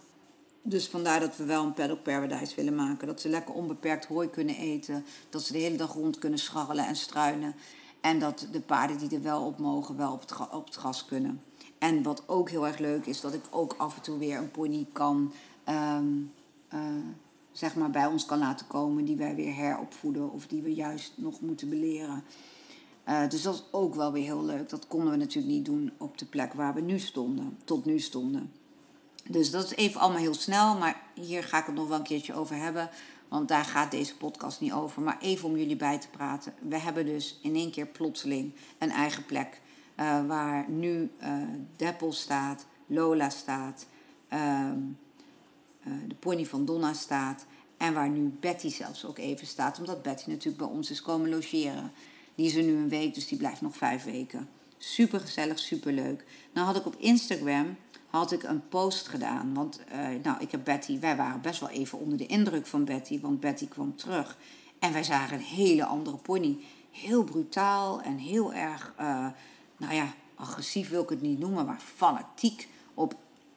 Dus 0.62 0.88
vandaar 0.88 1.21
dat 1.21 1.37
we 1.37 1.45
wel 1.45 1.64
een 1.64 1.73
paddock 1.73 2.02
paradise 2.02 2.55
willen 2.57 2.75
maken. 2.75 3.07
Dat 3.07 3.21
ze 3.21 3.29
lekker 3.29 3.55
onbeperkt 3.55 4.07
hooi 4.07 4.31
kunnen 4.31 4.57
eten. 4.57 5.05
Dat 5.31 5.43
ze 5.43 5.52
de 5.52 5.59
hele 5.59 5.76
dag 5.76 5.93
rond 5.93 6.19
kunnen 6.19 6.38
scharrelen 6.38 6.87
en 6.87 6.97
struinen. 6.97 7.55
En 8.00 8.19
dat 8.19 8.47
de 8.52 8.61
paarden 8.61 8.99
die 8.99 9.14
er 9.14 9.23
wel 9.23 9.45
op 9.45 9.59
mogen, 9.59 9.97
wel 9.97 10.12
op 10.12 10.64
het, 10.64 10.75
gras 10.75 11.05
kunnen. 11.05 11.43
En 11.79 12.02
wat 12.02 12.23
ook 12.26 12.50
heel 12.50 12.67
erg 12.67 12.79
leuk 12.79 13.07
is, 13.07 13.21
dat 13.21 13.35
ik 13.35 13.45
ook 13.50 13.75
af 13.79 13.97
en 13.97 14.02
toe 14.02 14.19
weer 14.19 14.38
een 14.38 14.50
pony 14.50 14.87
kan, 14.93 15.33
ehm, 15.64 16.07
eh, 16.69 16.81
zeg 17.52 17.75
maar, 17.75 17.90
bij 17.90 18.07
ons 18.07 18.26
kan 18.26 18.38
laten 18.38 18.67
komen. 18.67 19.05
Die 19.05 19.17
wij 19.17 19.35
weer 19.35 19.55
heropvoeden 19.55 20.33
of 20.33 20.47
die 20.47 20.62
we 20.62 20.75
juist 20.75 21.12
nog 21.17 21.40
moeten 21.40 21.69
beleren. 21.69 22.25
Uh, 23.09 23.29
dus 23.29 23.43
dat 23.43 23.55
is 23.55 23.64
ook 23.71 23.95
wel 23.95 24.12
weer 24.12 24.23
heel 24.23 24.45
leuk. 24.45 24.69
Dat 24.69 24.87
konden 24.87 25.11
we 25.11 25.17
natuurlijk 25.17 25.55
niet 25.55 25.64
doen 25.64 25.93
op 25.97 26.19
de 26.19 26.26
plek 26.26 26.52
waar 26.52 26.75
we 26.75 26.81
nu 26.81 26.99
stonden, 26.99 27.59
tot 27.64 27.85
nu 27.85 27.99
stonden. 27.99 28.52
Dus 29.30 29.50
dat 29.50 29.64
is 29.64 29.75
even 29.75 30.00
allemaal 30.00 30.20
heel 30.20 30.34
snel, 30.34 30.78
maar 30.78 31.02
hier 31.14 31.44
ga 31.44 31.58
ik 31.58 31.66
het 31.66 31.75
nog 31.75 31.88
wel 31.88 31.99
een 31.99 32.04
keertje 32.04 32.34
over 32.34 32.56
hebben. 32.56 32.90
Want 33.28 33.49
daar 33.49 33.64
gaat 33.64 33.90
deze 33.90 34.16
podcast 34.16 34.60
niet 34.60 34.72
over. 34.72 35.02
Maar 35.02 35.18
even 35.20 35.49
om 35.49 35.56
jullie 35.56 35.76
bij 35.76 35.99
te 35.99 36.08
praten. 36.08 36.54
We 36.68 36.78
hebben 36.78 37.06
dus 37.06 37.38
in 37.42 37.54
één 37.54 37.70
keer 37.70 37.87
plotseling 37.87 38.54
een 38.78 38.90
eigen 38.90 39.26
plek. 39.26 39.60
Uh, 39.96 40.26
waar 40.26 40.70
nu 40.70 41.10
uh, 41.22 41.32
Deppel 41.76 42.12
staat, 42.12 42.66
Lola 42.87 43.30
staat, 43.30 43.87
uh, 44.32 44.70
de 46.06 46.14
pony 46.18 46.46
van 46.46 46.64
Donna 46.64 46.92
staat. 46.92 47.46
En 47.76 47.94
waar 47.94 48.08
nu 48.08 48.37
Betty 48.40 48.68
zelfs 48.68 49.04
ook 49.04 49.18
even 49.18 49.46
staat. 49.46 49.78
Omdat 49.78 50.02
Betty 50.02 50.30
natuurlijk 50.30 50.56
bij 50.56 50.76
ons 50.76 50.90
is 50.90 51.02
komen 51.02 51.30
logeren. 51.30 51.92
Die 52.34 52.46
is 52.46 52.54
er 52.54 52.62
nu 52.62 52.76
een 52.76 52.88
week, 52.88 53.14
dus 53.14 53.28
die 53.28 53.38
blijft 53.38 53.60
nog 53.60 53.76
vijf 53.76 54.04
weken. 54.04 54.49
Super 54.78 55.20
gezellig, 55.20 55.58
super 55.58 55.92
leuk. 55.92 56.25
Nou 56.52 56.66
had 56.66 56.76
ik 56.76 56.87
op 56.87 56.96
Instagram 56.96 57.76
had 58.11 58.33
ik 58.33 58.43
een 58.43 58.69
post 58.69 59.09
gedaan. 59.09 59.55
Want 59.55 59.81
uh, 59.93 60.07
nou, 60.23 60.40
ik 60.40 60.50
heb 60.50 60.64
Betty, 60.64 60.99
wij 60.99 61.17
waren 61.17 61.40
best 61.40 61.61
wel 61.61 61.69
even 61.69 61.99
onder 61.99 62.19
de 62.19 62.26
indruk 62.26 62.67
van 62.67 62.85
Betty, 62.85 63.21
want 63.21 63.40
Betty 63.40 63.69
kwam 63.69 63.97
terug. 63.97 64.37
En 64.79 64.93
wij 64.93 65.05
zagen 65.05 65.37
een 65.37 65.43
hele 65.43 65.85
andere 65.85 66.17
pony. 66.17 66.59
Heel 66.90 67.25
brutaal 67.25 68.00
en 68.00 68.17
heel 68.17 68.52
erg, 68.52 68.95
uh, 69.00 69.26
nou 69.76 69.95
ja, 69.95 70.07
agressief 70.35 70.88
wil 70.88 71.02
ik 71.02 71.09
het 71.09 71.23
niet 71.23 71.38
noemen, 71.38 71.67
maar 71.67 71.81
fanatiek 71.81 72.69
op 72.95 73.14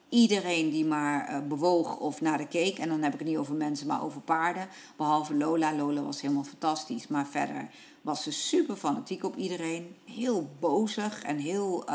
iedereen 0.10 0.70
die 0.70 0.86
maar 0.86 1.32
uh, 1.32 1.48
bewoog 1.48 1.98
of 1.98 2.22
naar 2.22 2.38
de 2.38 2.48
keek. 2.48 2.78
En 2.78 2.90
dan 2.90 3.02
heb 3.02 3.14
ik 3.14 3.20
het 3.20 3.28
niet 3.28 3.38
over 3.38 3.56
mensen, 3.56 3.88
maar 3.88 4.04
over 4.04 4.22
paarden. 4.22 4.68
Behalve 4.96 5.36
Lola. 5.36 5.76
Lola 5.76 6.02
was 6.02 6.22
helemaal 6.22 6.44
fantastisch. 6.44 7.08
Maar 7.08 7.28
verder 7.28 7.70
was 8.02 8.24
ze 8.24 8.32
super 8.32 8.76
fanatiek 8.76 9.24
op 9.24 9.36
iedereen. 9.36 9.96
Heel 10.06 10.50
bozig 10.60 11.24
en 11.24 11.38
heel 11.38 11.86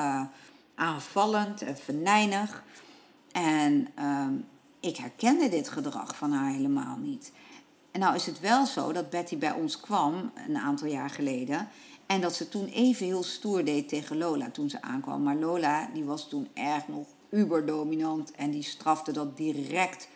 aanvallend 0.79 1.63
en 1.63 1.77
venijnig. 1.77 2.65
En 3.33 3.89
ehm, 3.95 4.35
ik 4.81 4.97
herkende 4.97 5.49
dit 5.49 5.69
gedrag 5.69 6.17
van 6.17 6.33
haar 6.33 6.51
helemaal 6.51 6.97
niet. 6.97 7.33
En 7.91 8.01
nou 8.01 8.15
is 8.15 8.27
het 8.27 8.41
wel 8.41 8.67
zo 8.67 8.93
dat 8.93 9.11
Betty 9.11 9.39
bij 9.39 9.53
ons 9.53 9.81
kwam 9.81 10.33
een 10.49 10.57
aantal 10.57 10.89
jaar 10.89 11.11
geleden. 11.11 11.69
En 12.07 12.21
dat 12.21 12.35
ze 12.35 12.49
toen 12.49 12.67
even 12.67 13.07
heel 13.07 13.23
stoer 13.23 13.65
deed 13.65 13.89
tegen 13.89 14.19
Lola 14.19 14.51
toen 14.51 14.71
ze 14.71 14.83
aankwam. 14.83 15.23
Maar 15.23 15.37
Lola 15.37 15.89
die 15.93 16.05
was 16.05 16.29
toen 16.29 16.49
erg 16.55 16.89
nog 16.89 17.07
uberdominant 17.31 18.31
en 18.31 18.51
die 18.51 18.63
strafte 18.63 19.13
dat 19.13 19.37
direct 19.37 20.09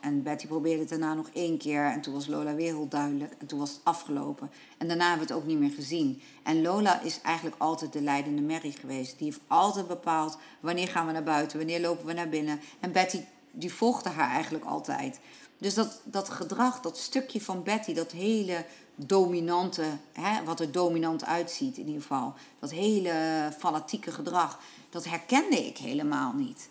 En 0.00 0.22
Betty 0.22 0.46
probeerde 0.46 0.80
het 0.80 0.88
daarna 0.88 1.14
nog 1.14 1.28
één 1.32 1.58
keer. 1.58 1.84
En 1.84 2.00
toen 2.00 2.14
was 2.14 2.26
Lola 2.26 2.54
weer 2.54 2.74
heel 2.74 2.88
duidelijk. 2.88 3.34
En 3.38 3.46
toen 3.46 3.58
was 3.58 3.70
het 3.70 3.80
afgelopen. 3.82 4.50
En 4.78 4.88
daarna 4.88 5.08
hebben 5.08 5.26
we 5.26 5.32
het 5.32 5.42
ook 5.42 5.48
niet 5.48 5.58
meer 5.58 5.70
gezien. 5.70 6.22
En 6.42 6.62
Lola 6.62 7.00
is 7.00 7.20
eigenlijk 7.20 7.56
altijd 7.58 7.92
de 7.92 8.02
leidende 8.02 8.42
merrie 8.42 8.72
geweest. 8.72 9.18
Die 9.18 9.26
heeft 9.26 9.40
altijd 9.46 9.86
bepaald 9.86 10.38
wanneer 10.60 10.88
gaan 10.88 11.06
we 11.06 11.12
naar 11.12 11.22
buiten, 11.22 11.58
wanneer 11.58 11.80
lopen 11.80 12.06
we 12.06 12.12
naar 12.12 12.28
binnen. 12.28 12.60
En 12.80 12.92
Betty 12.92 13.20
die 13.52 13.72
volgde 13.72 14.08
haar 14.08 14.30
eigenlijk 14.30 14.64
altijd. 14.64 15.20
Dus 15.58 15.74
dat, 15.74 16.00
dat 16.04 16.28
gedrag, 16.28 16.80
dat 16.80 16.98
stukje 16.98 17.40
van 17.40 17.62
Betty, 17.62 17.94
dat 17.94 18.12
hele 18.12 18.64
dominante, 18.94 19.84
hè, 20.12 20.44
wat 20.44 20.60
er 20.60 20.72
dominant 20.72 21.24
uitziet 21.24 21.76
in 21.76 21.86
ieder 21.86 22.02
geval, 22.02 22.34
dat 22.58 22.70
hele 22.70 23.12
fanatieke 23.58 24.10
gedrag, 24.10 24.60
dat 24.90 25.04
herkende 25.04 25.66
ik 25.66 25.76
helemaal 25.78 26.32
niet. 26.32 26.68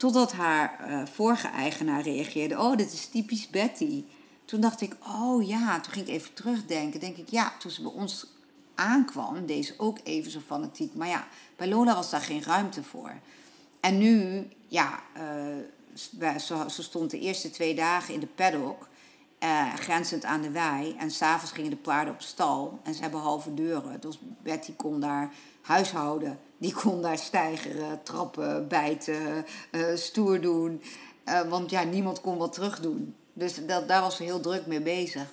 Totdat 0.00 0.32
haar 0.32 0.90
uh, 0.90 1.02
vorige 1.12 1.48
eigenaar 1.48 2.02
reageerde: 2.02 2.58
Oh, 2.58 2.76
dit 2.76 2.92
is 2.92 3.06
typisch 3.06 3.48
Betty. 3.48 4.04
Toen 4.44 4.60
dacht 4.60 4.80
ik: 4.80 4.96
Oh 5.06 5.46
ja, 5.46 5.80
toen 5.80 5.92
ging 5.92 6.06
ik 6.06 6.14
even 6.14 6.32
terugdenken. 6.32 7.00
Denk 7.00 7.16
ik: 7.16 7.28
Ja, 7.28 7.52
toen 7.58 7.70
ze 7.70 7.82
bij 7.82 7.92
ons 7.92 8.26
aankwam, 8.74 9.46
deze 9.46 9.74
ook 9.76 9.98
even 10.04 10.30
zo 10.30 10.40
fanatiek. 10.46 10.94
Maar 10.94 11.08
ja, 11.08 11.26
bij 11.56 11.68
Lola 11.68 11.94
was 11.94 12.10
daar 12.10 12.20
geen 12.20 12.42
ruimte 12.42 12.82
voor. 12.82 13.12
En 13.80 13.98
nu, 13.98 14.46
ja, 14.68 15.00
uh, 15.16 15.22
ze, 15.94 16.64
ze, 16.70 16.82
stond 16.82 17.10
de 17.10 17.18
eerste 17.18 17.50
twee 17.50 17.74
dagen 17.74 18.14
in 18.14 18.20
de 18.20 18.26
paddock. 18.26 18.88
Uh, 19.42 19.74
grenzend 19.74 20.24
aan 20.24 20.42
de 20.42 20.50
wei. 20.50 20.96
En 20.98 21.10
s'avonds 21.10 21.52
gingen 21.52 21.70
de 21.70 21.76
paarden 21.76 22.14
op 22.14 22.20
stal. 22.20 22.80
En 22.82 22.94
ze 22.94 23.02
hebben 23.02 23.20
halve 23.20 23.54
deuren. 23.54 24.00
Dus 24.00 24.18
Betty 24.42 24.72
kon 24.76 25.00
daar 25.00 25.32
huishouden. 25.62 26.38
Die 26.58 26.74
kon 26.74 27.02
daar 27.02 27.18
stijgeren, 27.18 28.02
trappen, 28.02 28.68
bijten, 28.68 29.44
uh, 29.70 29.84
stoer 29.94 30.40
doen. 30.40 30.82
Uh, 31.24 31.40
want 31.40 31.70
ja, 31.70 31.82
niemand 31.82 32.20
kon 32.20 32.38
wat 32.38 32.52
terug 32.52 32.80
doen. 32.80 33.14
Dus 33.32 33.66
dat, 33.66 33.88
daar 33.88 34.00
was 34.00 34.16
ze 34.16 34.22
heel 34.22 34.40
druk 34.40 34.66
mee 34.66 34.80
bezig. 34.80 35.32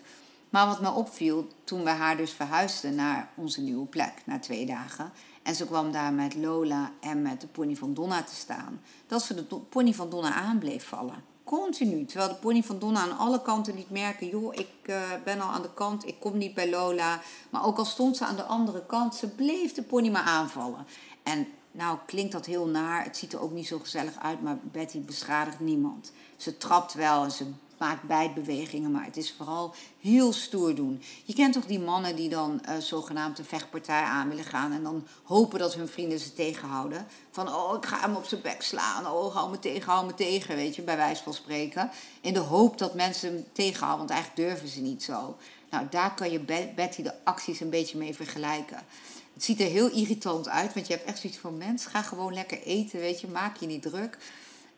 Maar 0.50 0.67
wat 0.67 0.81
me 0.81 0.91
opviel, 0.91 1.48
toen 1.63 1.84
we 1.84 1.89
haar 1.89 2.17
dus 2.17 2.31
verhuisden 2.31 2.96
naar 2.96 3.29
onze 3.36 3.62
nieuwe 3.62 3.86
plek, 3.86 4.13
na 4.25 4.39
twee 4.39 4.65
dagen. 4.65 5.12
En 5.43 5.55
ze 5.55 5.65
kwam 5.65 5.91
daar 5.91 6.13
met 6.13 6.36
Lola 6.36 6.91
en 7.00 7.22
met 7.22 7.41
de 7.41 7.48
pony 7.48 7.75
van 7.75 7.93
Donna 7.93 8.24
te 8.24 8.36
staan. 8.36 8.81
Dat 9.07 9.22
ze 9.22 9.36
de 9.36 9.43
pony 9.55 9.93
van 9.93 10.10
Donna 10.10 10.34
aan 10.34 10.57
bleef 10.57 10.88
vallen. 10.88 11.24
Continu. 11.48 12.06
Terwijl 12.06 12.30
de 12.30 12.36
pony 12.36 12.63
van 12.63 12.80
Donna 12.80 13.00
aan 13.00 13.18
alle 13.18 13.42
kanten 13.42 13.75
liet 13.75 13.89
merken: 13.89 14.27
joh, 14.27 14.54
ik 14.54 14.70
uh, 14.86 15.01
ben 15.24 15.42
al 15.42 15.50
aan 15.50 15.62
de 15.62 15.74
kant, 15.74 16.08
ik 16.08 16.20
kom 16.20 16.38
niet 16.38 16.54
bij 16.54 16.70
Lola. 16.70 17.22
Maar 17.50 17.66
ook 17.66 17.77
al 17.77 17.86
stond 17.86 18.18
ze 18.18 18.25
aan 18.25 18.36
de 18.36 18.44
andere 18.44 18.86
kant, 18.86 19.16
ze 19.16 19.27
bleef 19.27 19.74
de 19.74 19.84
pony 19.84 20.10
maar 20.10 20.24
aanvallen. 20.24 20.86
En 21.24 21.48
nou 21.72 21.98
klinkt 22.06 22.32
dat 22.32 22.46
heel 22.46 22.68
naar, 22.68 23.04
het 23.04 23.18
ziet 23.18 23.34
er 23.34 23.42
ook 23.42 23.51
niet 23.51 23.68
zo 23.68 23.80
gezellig 23.80 24.20
uit, 24.20 24.42
maar 24.42 24.58
Betty 24.62 25.01
beschadigt 25.01 25.60
niemand. 25.60 26.12
Ze 26.38 26.58
trapt 26.58 26.94
wel 26.94 27.24
en 27.24 27.32
ze 27.32 27.46
maakt 27.77 28.03
bijtbewegingen, 28.03 28.91
maar 28.91 29.05
het 29.05 29.17
is 29.17 29.34
vooral 29.38 29.74
heel 30.00 30.34
stoer 30.34 30.75
doen. 30.75 31.01
Je 31.25 31.34
kent 31.34 31.53
toch 31.53 31.65
die 31.65 31.79
mannen 31.79 32.15
die 32.15 32.29
dan 32.29 32.62
uh, 32.69 32.77
zogenaamd 32.77 33.39
een 33.39 33.46
vechtpartij 33.46 34.01
aan 34.01 34.29
willen 34.29 34.43
gaan 34.43 34.72
en 34.72 34.84
dan 34.84 35.07
hopen 35.24 35.60
dat 35.60 35.74
hun 35.74 35.88
vrienden 35.88 36.19
ze 36.19 36.34
tegenhouden. 36.34 37.07
Van, 37.31 37.53
oh, 37.53 37.75
ik 37.75 37.86
ga 37.86 38.00
hem 38.00 38.15
op 38.15 38.25
zijn 38.25 38.41
bek 38.41 38.62
slaan, 38.62 39.07
oh, 39.07 39.36
hou 39.36 39.51
me 39.51 39.60
tegen, 39.60 39.91
hou 39.91 40.05
me 40.05 40.13
tegen, 40.13 40.55
weet 40.55 40.75
je, 40.75 40.81
bij 40.81 40.98
wijze 40.98 41.24
van 41.24 41.34
spreken. 41.34 41.91
In 42.22 42.34
de 42.34 42.39
hoop 42.39 42.77
dat 42.77 42.93
mensen 42.93 43.34
hem 43.34 43.46
tegenhouden, 43.51 44.07
want 44.07 44.19
eigenlijk 44.19 44.50
durven 44.50 44.67
ze 44.67 44.81
niet 44.81 45.03
zo. 45.03 45.38
Nou, 45.69 45.86
daar 45.89 46.15
kan 46.15 46.31
je 46.31 46.39
Betty 46.75 47.01
de 47.01 47.13
acties 47.24 47.60
een 47.60 47.69
beetje 47.69 47.98
mee 47.98 48.15
vergelijken. 48.15 48.86
Het 49.34 49.43
ziet 49.43 49.60
er 49.60 49.67
heel 49.67 49.91
irritant 49.91 50.50
uit, 50.50 50.74
want 50.74 50.88
je 50.88 50.93
hebt 50.93 51.05
echt 51.05 51.19
zoiets 51.19 51.39
van 51.39 51.57
mens, 51.57 51.86
ga 51.86 52.01
gewoon 52.01 52.34
lekker 52.34 52.62
eten, 52.62 53.00
weet 53.00 53.22
je, 53.22 53.27
maak 53.27 53.57
je 53.57 53.65
niet 53.65 53.81
druk. 53.81 54.17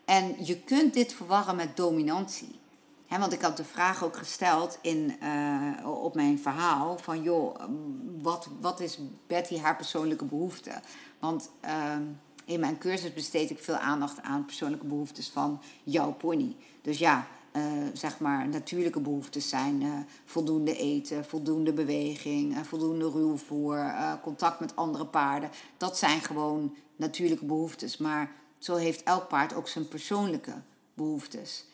En 0.04 0.36
je 0.38 0.56
kunt 0.60 0.94
dit 0.94 1.12
verwarren 1.12 1.56
met 1.56 1.76
dominantie. 1.76 2.59
Want 3.18 3.32
ik 3.32 3.40
had 3.40 3.56
de 3.56 3.64
vraag 3.64 4.04
ook 4.04 4.16
gesteld 4.16 4.78
in, 4.80 5.16
uh, 5.22 6.02
op 6.02 6.14
mijn 6.14 6.38
verhaal: 6.38 6.98
van 6.98 7.22
joh, 7.22 7.54
wat, 8.22 8.48
wat 8.60 8.80
is 8.80 8.98
Betty 9.26 9.58
haar 9.58 9.76
persoonlijke 9.76 10.24
behoefte? 10.24 10.80
Want 11.18 11.50
ehm, 11.60 12.02
in 12.44 12.60
mijn 12.60 12.78
cursus 12.78 13.12
besteed 13.12 13.50
ik 13.50 13.58
veel 13.58 13.76
aandacht 13.76 14.22
aan 14.22 14.44
persoonlijke 14.44 14.86
behoeftes 14.86 15.28
van 15.28 15.60
jouw 15.84 16.12
pony. 16.12 16.56
Dus 16.82 16.98
ja, 16.98 17.26
uh, 17.52 17.62
zeg 17.92 18.18
maar, 18.18 18.48
natuurlijke 18.48 19.00
behoeftes 19.00 19.48
zijn 19.48 19.82
uh, 19.82 19.92
voldoende 20.24 20.76
eten, 20.76 21.24
voldoende 21.24 21.72
beweging, 21.72 22.66
voldoende 22.66 23.10
ruwvoer, 23.10 23.94
contact 24.22 24.60
met 24.60 24.76
andere 24.76 25.06
paarden. 25.06 25.50
Dat 25.76 25.98
zijn 25.98 26.20
gewoon 26.20 26.76
natuurlijke 26.96 27.44
behoeftes. 27.44 27.96
Maar 27.96 28.32
zo 28.58 28.76
heeft 28.76 29.02
elk 29.02 29.28
paard 29.28 29.54
ook 29.54 29.68
zijn 29.68 29.88
persoonlijke 29.88 30.54
behoeftes. 30.94 31.64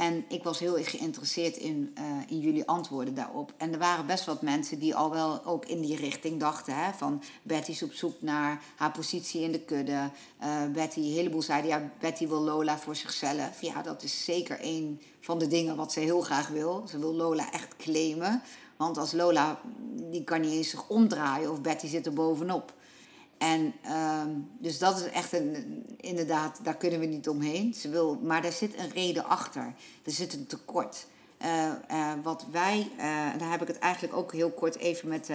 En 0.00 0.24
ik 0.28 0.42
was 0.42 0.58
heel 0.58 0.78
erg 0.78 0.90
geïnteresseerd 0.90 1.56
in, 1.56 1.94
uh, 1.98 2.04
in 2.26 2.38
jullie 2.38 2.66
antwoorden 2.68 3.14
daarop. 3.14 3.52
En 3.56 3.72
er 3.72 3.78
waren 3.78 4.06
best 4.06 4.24
wat 4.24 4.42
mensen 4.42 4.78
die 4.78 4.94
al 4.94 5.10
wel 5.10 5.44
ook 5.44 5.64
in 5.64 5.80
die 5.80 5.96
richting 5.96 6.40
dachten. 6.40 6.74
Hè, 6.74 6.92
van 6.92 7.22
Betty 7.42 7.70
is 7.70 7.82
op 7.82 7.92
zoek 7.92 8.22
naar 8.22 8.62
haar 8.76 8.90
positie 8.90 9.42
in 9.42 9.52
de 9.52 9.60
kudde. 9.60 10.10
Uh, 10.42 10.64
Betty, 10.72 10.98
een 10.98 11.12
heleboel 11.12 11.42
zeiden 11.42 11.70
ja, 11.70 11.90
Betty 11.98 12.28
wil 12.28 12.40
Lola 12.40 12.78
voor 12.78 12.96
zichzelf. 12.96 13.60
Ja, 13.60 13.82
dat 13.82 14.02
is 14.02 14.24
zeker 14.24 14.58
een 14.62 15.00
van 15.20 15.38
de 15.38 15.46
dingen 15.46 15.76
wat 15.76 15.92
ze 15.92 16.00
heel 16.00 16.20
graag 16.20 16.48
wil. 16.48 16.84
Ze 16.88 16.98
wil 16.98 17.14
Lola 17.14 17.52
echt 17.52 17.76
claimen. 17.76 18.42
Want 18.76 18.98
als 18.98 19.12
Lola, 19.12 19.60
die 20.10 20.24
kan 20.24 20.40
niet 20.40 20.52
eens 20.52 20.70
zich 20.70 20.88
omdraaien 20.88 21.50
of 21.50 21.60
Betty 21.60 21.86
zit 21.86 22.06
er 22.06 22.12
bovenop. 22.12 22.74
En 23.40 23.74
uh, 23.84 24.22
dus 24.58 24.78
dat 24.78 25.00
is 25.00 25.04
echt 25.04 25.32
een, 25.32 25.84
inderdaad, 25.96 26.60
daar 26.62 26.76
kunnen 26.76 27.00
we 27.00 27.06
niet 27.06 27.28
omheen. 27.28 27.74
Ze 27.74 27.88
wil, 27.88 28.18
maar 28.22 28.42
daar 28.42 28.52
zit 28.52 28.78
een 28.78 28.90
reden 28.90 29.24
achter. 29.24 29.74
Er 30.04 30.12
zit 30.12 30.32
een 30.32 30.46
tekort. 30.46 31.06
Uh, 31.42 31.64
uh, 31.90 32.12
wat 32.22 32.46
wij, 32.50 32.90
uh, 32.96 33.04
daar 33.38 33.50
heb 33.50 33.62
ik 33.62 33.68
het 33.68 33.78
eigenlijk 33.78 34.16
ook 34.16 34.32
heel 34.32 34.50
kort 34.50 34.76
even 34.76 35.08
met 35.08 35.28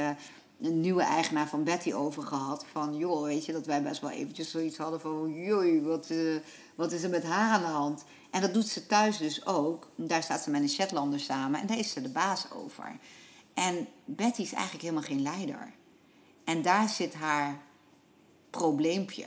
een 0.61 0.81
nieuwe 0.81 1.01
eigenaar 1.01 1.47
van 1.47 1.63
Betty 1.63 1.93
over 1.93 2.23
gehad. 2.23 2.65
Van 2.71 2.97
joh, 2.97 3.23
weet 3.23 3.45
je, 3.45 3.51
dat 3.51 3.65
wij 3.65 3.83
best 3.83 4.01
wel 4.01 4.09
eventjes 4.09 4.51
zoiets 4.51 4.77
hadden 4.77 5.01
van 5.01 5.33
joh, 5.33 5.85
wat, 5.85 6.07
wat 6.75 6.91
is 6.91 7.03
er 7.03 7.09
met 7.09 7.23
haar 7.23 7.53
aan 7.53 7.61
de 7.61 7.67
hand? 7.67 8.03
En 8.31 8.41
dat 8.41 8.53
doet 8.53 8.67
ze 8.67 8.85
thuis 8.85 9.17
dus 9.17 9.45
ook. 9.45 9.89
Daar 9.95 10.23
staat 10.23 10.41
ze 10.41 10.49
met 10.49 10.61
een 10.61 10.69
Shetlander 10.69 11.19
samen 11.19 11.59
en 11.59 11.67
daar 11.67 11.79
is 11.79 11.91
ze 11.91 12.01
de 12.01 12.09
baas 12.09 12.51
over. 12.51 12.97
En 13.53 13.87
Betty 14.05 14.41
is 14.41 14.53
eigenlijk 14.53 14.83
helemaal 14.83 15.09
geen 15.09 15.21
leider. 15.21 15.73
En 16.43 16.61
daar 16.61 16.89
zit 16.89 17.13
haar 17.13 17.63
probleempje. 18.57 19.25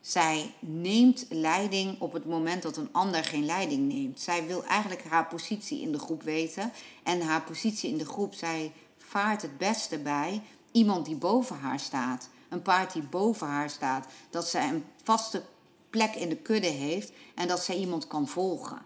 Zij 0.00 0.54
neemt 0.58 1.26
leiding 1.28 2.00
op 2.00 2.12
het 2.12 2.26
moment 2.26 2.62
dat 2.62 2.76
een 2.76 2.88
ander 2.92 3.24
geen 3.24 3.44
leiding 3.44 3.92
neemt. 3.92 4.20
Zij 4.20 4.46
wil 4.46 4.64
eigenlijk 4.64 5.04
haar 5.04 5.26
positie 5.26 5.80
in 5.80 5.92
de 5.92 5.98
groep 5.98 6.22
weten. 6.22 6.72
En 7.02 7.20
haar 7.20 7.42
positie 7.42 7.90
in 7.90 7.98
de 7.98 8.06
groep, 8.06 8.34
zij 8.34 8.72
vaart 8.96 9.42
het 9.42 9.58
beste 9.58 9.98
bij 9.98 10.42
iemand 10.72 11.06
die 11.06 11.16
boven 11.16 11.56
haar 11.58 11.80
staat. 11.80 12.28
Een 12.48 12.62
paard 12.62 12.92
die 12.92 13.02
boven 13.02 13.46
haar 13.46 13.70
staat. 13.70 14.06
Dat 14.30 14.48
zij 14.48 14.68
een 14.68 14.84
vaste 15.02 15.42
plek 15.90 16.14
in 16.14 16.28
de 16.28 16.36
kudde 16.36 16.68
heeft 16.68 17.12
en 17.34 17.48
dat 17.48 17.64
zij 17.64 17.76
iemand 17.76 18.06
kan 18.06 18.28
volgen. 18.28 18.82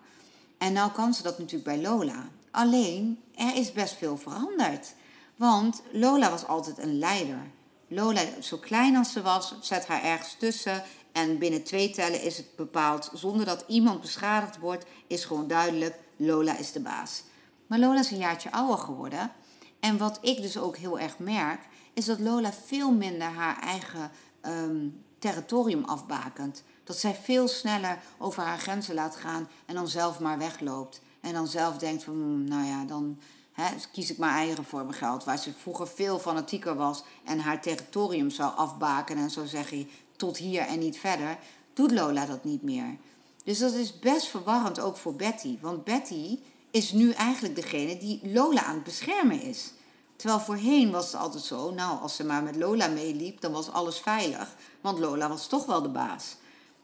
En 0.59 0.73
nou 0.73 0.91
kan 0.93 1.15
ze 1.15 1.23
dat 1.23 1.39
natuurlijk 1.39 1.65
bij 1.65 1.81
Lola. 1.81 2.29
Alleen, 2.51 3.23
er 3.35 3.57
is 3.57 3.73
best 3.73 3.95
veel 3.95 4.17
veranderd. 4.17 4.95
Want 5.37 5.83
Lola 5.93 6.31
was 6.31 6.47
altijd 6.47 6.79
een 6.79 6.99
leider. 6.99 7.51
Lola, 7.95 8.21
zo 8.41 8.57
klein 8.57 8.97
als 8.97 9.13
ze 9.13 9.23
was, 9.23 9.55
zet 9.61 9.87
haar 9.87 10.03
ergens 10.03 10.37
tussen. 10.39 10.83
En 11.13 11.39
binnen 11.39 11.63
twee 11.63 11.91
tellen 11.91 12.23
is 12.23 12.37
het 12.37 12.57
bepaald, 12.57 13.11
zonder 13.13 13.47
dat 13.47 13.65
iemand 13.67 14.01
beschadigd 14.01 14.59
wordt, 14.59 14.85
is 15.07 15.25
gewoon 15.25 15.47
duidelijk, 15.47 15.99
Lola 16.17 16.59
is 16.59 16.73
de 16.73 16.81
baas. 16.81 17.23
Maar 17.67 17.79
Lola 17.79 17.99
is 17.99 18.11
een 18.11 18.19
jaartje 18.19 18.53
ouder 18.53 18.79
geworden. 18.79 19.33
En 19.81 19.99
wat 19.99 20.19
ik 20.21 20.43
dus 20.43 20.59
ook 20.59 20.77
heel 20.77 20.99
erg 20.99 21.19
merk, 21.19 21.61
is 21.93 22.05
dat 22.05 22.21
Lola 22.21 22.53
veel 22.53 22.93
minder 22.93 23.29
haar 23.29 23.61
eigen 23.61 24.11
ehm, 24.41 24.89
territorium 25.19 25.85
afbakent. 25.85 26.63
Dat 26.85 26.99
zij 26.99 27.15
veel 27.15 27.49
sneller 27.49 27.99
over 28.19 28.43
haar 28.43 28.59
grenzen 28.59 28.95
laat 28.95 29.17
gaan 29.17 29.49
en 29.67 29.75
dan 29.75 29.89
zelf 29.89 30.21
maar 30.21 30.39
wegloopt. 30.39 31.01
En 31.21 31.33
dan 31.33 31.49
zelf 31.49 31.79
denkt 31.79 32.05
van, 32.05 32.15
hmm, 32.15 32.45
nou 32.45 32.65
ja, 32.65 32.85
dan, 32.85 33.19
He, 33.55 33.75
dus 33.75 33.91
kies 33.91 34.11
ik 34.11 34.19
maar 34.19 34.35
eieren 34.35 34.65
voor 34.65 34.85
mijn 34.85 34.99
geld. 34.99 35.25
Waar 35.25 35.39
ze 35.39 35.53
vroeger 35.53 35.89
veel 35.89 36.19
fanatieker 36.19 36.77
was 36.77 37.03
en 37.25 37.39
haar 37.39 37.63
territorium 37.63 38.31
zou 38.31 38.57
afbaken 38.57 39.17
en 39.17 39.31
zou 39.31 39.47
zeggen 39.47 39.89
tot 40.17 40.37
hier 40.37 40.61
en 40.61 40.79
niet 40.79 40.99
verder, 40.99 41.39
doet 41.73 41.91
Lola 41.91 42.27
dat 42.27 42.45
niet 42.45 42.63
meer. 42.63 42.97
Dus 43.45 43.59
dat 43.59 43.73
is 43.73 43.99
best 43.99 44.27
verwarrend 44.27 44.81
ook 44.81 44.97
voor 44.97 45.15
Betty. 45.15 45.59
Want 45.61 45.85
Betty 45.85 46.39
is 46.71 46.93
nu 46.93 47.11
eigenlijk 47.11 47.55
degene 47.55 47.99
die 47.99 48.21
Lola 48.23 48.65
aan 48.65 48.75
het 48.75 48.85
beschermen 48.85 49.43
is. 49.43 49.73
Terwijl 50.17 50.41
voorheen 50.41 50.91
was 50.91 51.07
het 51.13 51.21
altijd 51.21 51.45
zo, 51.45 51.71
nou, 51.71 52.01
als 52.01 52.17
ze 52.17 52.25
maar 52.25 52.43
met 52.43 52.57
Lola 52.57 52.87
meeliep, 52.87 53.41
dan 53.41 53.53
was 53.53 53.71
alles 53.71 53.99
veilig. 53.99 54.57
Want 54.81 54.99
Lola 54.99 55.29
was 55.29 55.47
toch 55.47 55.67
wel 55.67 55.83
de 55.83 55.89
baas. 55.89 56.37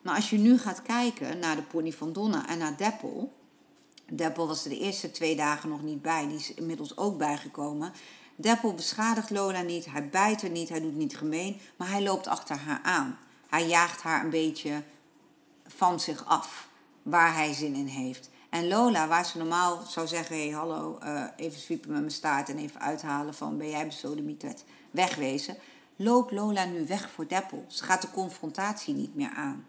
Maar 0.03 0.15
als 0.15 0.31
je 0.31 0.39
nu 0.39 0.59
gaat 0.59 0.83
kijken 0.83 1.39
naar 1.39 1.57
de 1.57 1.63
pony 1.63 1.93
van 1.93 2.13
Donna 2.13 2.49
en 2.49 2.59
naar 2.59 2.77
Deppel, 2.77 3.33
Deppel 4.11 4.47
was 4.47 4.65
er 4.65 4.71
de 4.71 4.79
eerste 4.79 5.11
twee 5.11 5.37
dagen 5.37 5.69
nog 5.69 5.83
niet 5.83 6.03
bij. 6.03 6.27
Die 6.27 6.37
is 6.37 6.55
inmiddels 6.55 6.97
ook 6.97 7.19
bijgekomen. 7.19 7.93
Deppel 8.41 8.75
beschadigt 8.75 9.31
Lola 9.31 9.63
niet, 9.63 9.87
hij 9.87 10.09
bijt 10.09 10.43
er 10.43 10.51
niet, 10.51 10.69
hij 10.69 10.81
doet 10.81 10.97
niet 10.97 11.17
gemeen, 11.17 11.61
maar 11.77 11.91
hij 11.91 12.03
loopt 12.03 12.27
achter 12.27 12.57
haar 12.57 12.81
aan. 12.83 13.19
Hij 13.49 13.67
jaagt 13.67 14.03
haar 14.03 14.25
een 14.25 14.31
beetje 14.31 14.83
van 15.67 16.01
zich 16.01 16.27
af, 16.27 16.69
waar 17.03 17.35
hij 17.35 17.53
zin 17.53 17.75
in 17.75 17.87
heeft. 17.87 18.31
En 18.51 18.69
Lola, 18.69 19.09
waar 19.09 19.27
ze 19.27 19.39
normaal 19.39 19.83
zou 19.89 20.07
zeggen: 20.07 20.37
hé, 20.37 20.43
hey, 20.43 20.55
hallo, 20.55 20.99
uh, 21.03 21.25
even 21.37 21.61
zwiepen 21.61 21.91
met 21.91 22.01
mijn 22.01 22.13
staart 22.13 22.49
en 22.49 22.59
even 22.59 22.81
uithalen 22.81 23.35
van 23.35 23.59
ben 23.59 23.71
jij 23.71 23.87
besodemieterd, 23.87 24.65
wegwezen, 24.91 25.57
loopt 25.97 26.33
Lola 26.33 26.65
nu 26.65 26.87
weg 26.87 27.11
voor 27.11 27.29
Deppel. 27.29 27.65
Ze 27.69 27.85
gaat 27.85 28.03
de 28.03 28.11
confrontatie 28.11 28.95
niet 28.95 29.15
meer 29.15 29.31
aan. 29.31 29.67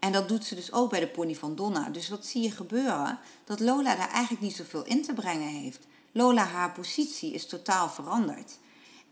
En 0.00 0.12
dat 0.12 0.28
doet 0.28 0.44
ze 0.44 0.54
dus 0.54 0.72
ook 0.72 0.90
bij 0.90 1.00
de 1.00 1.08
pony 1.08 1.34
van 1.34 1.54
Donna. 1.54 1.88
Dus 1.88 2.08
wat 2.08 2.26
zie 2.26 2.42
je 2.42 2.50
gebeuren? 2.50 3.18
Dat 3.44 3.60
Lola 3.60 3.94
daar 3.96 4.10
eigenlijk 4.10 4.42
niet 4.42 4.56
zoveel 4.56 4.84
in 4.84 5.02
te 5.02 5.12
brengen 5.12 5.48
heeft. 5.48 5.86
Lola, 6.12 6.44
haar 6.44 6.72
positie 6.72 7.32
is 7.32 7.46
totaal 7.46 7.88
veranderd. 7.88 8.58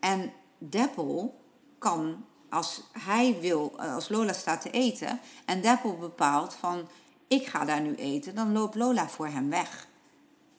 En 0.00 0.32
Deppel 0.58 1.40
kan, 1.78 2.24
als 2.50 2.82
hij 2.92 3.36
wil, 3.40 3.72
eh, 3.78 3.94
als 3.94 4.08
Lola 4.08 4.32
staat 4.32 4.60
te 4.60 4.70
eten 4.70 5.20
en 5.44 5.60
Deppel 5.60 5.96
bepaalt 5.96 6.54
van 6.54 6.88
ik 7.28 7.46
ga 7.46 7.64
daar 7.64 7.80
nu 7.80 7.94
eten, 7.94 8.34
dan 8.34 8.52
loopt 8.52 8.74
Lola 8.74 9.08
voor 9.08 9.26
hem 9.26 9.50
weg. 9.50 9.86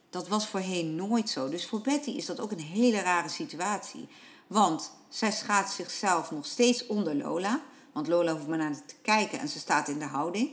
Dat 0.09 0.27
was 0.27 0.47
voorheen 0.47 0.95
nooit 0.95 1.29
zo. 1.29 1.49
Dus 1.49 1.67
voor 1.67 1.81
Betty 1.81 2.09
is 2.09 2.25
dat 2.25 2.39
ook 2.39 2.51
een 2.51 2.59
hele 2.59 2.99
rare 2.99 3.29
situatie. 3.29 4.07
Want 4.47 4.91
zij 5.09 5.31
schaadt 5.31 5.71
zichzelf 5.71 6.31
nog 6.31 6.45
steeds 6.45 6.87
onder 6.87 7.15
Lola. 7.15 7.61
Want 7.93 8.07
Lola 8.07 8.31
hoeft 8.31 8.47
maar 8.47 8.57
naar 8.57 8.85
te 8.85 8.95
kijken 9.01 9.39
en 9.39 9.49
ze 9.49 9.59
staat 9.59 9.87
in 9.87 9.99
de 9.99 10.05
houding. 10.05 10.51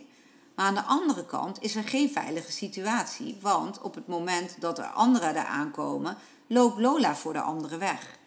Maar 0.55 0.66
aan 0.66 0.75
de 0.75 0.83
andere 0.83 1.25
kant 1.25 1.62
is 1.62 1.77
er 1.77 1.83
geen 1.83 2.11
veilige 2.11 2.53
situatie. 2.53 3.38
Want 3.40 3.81
op 3.81 3.94
het 3.94 4.07
moment 4.07 4.61
dat 4.61 4.79
er 4.79 4.85
anderen 4.85 5.35
daar 5.35 5.46
aankomen, 5.46 6.16
loopt 6.46 6.81
Lola 6.81 7.16
voor 7.16 7.33
de 7.33 7.40
anderen 7.40 7.79
weg. 7.79 8.18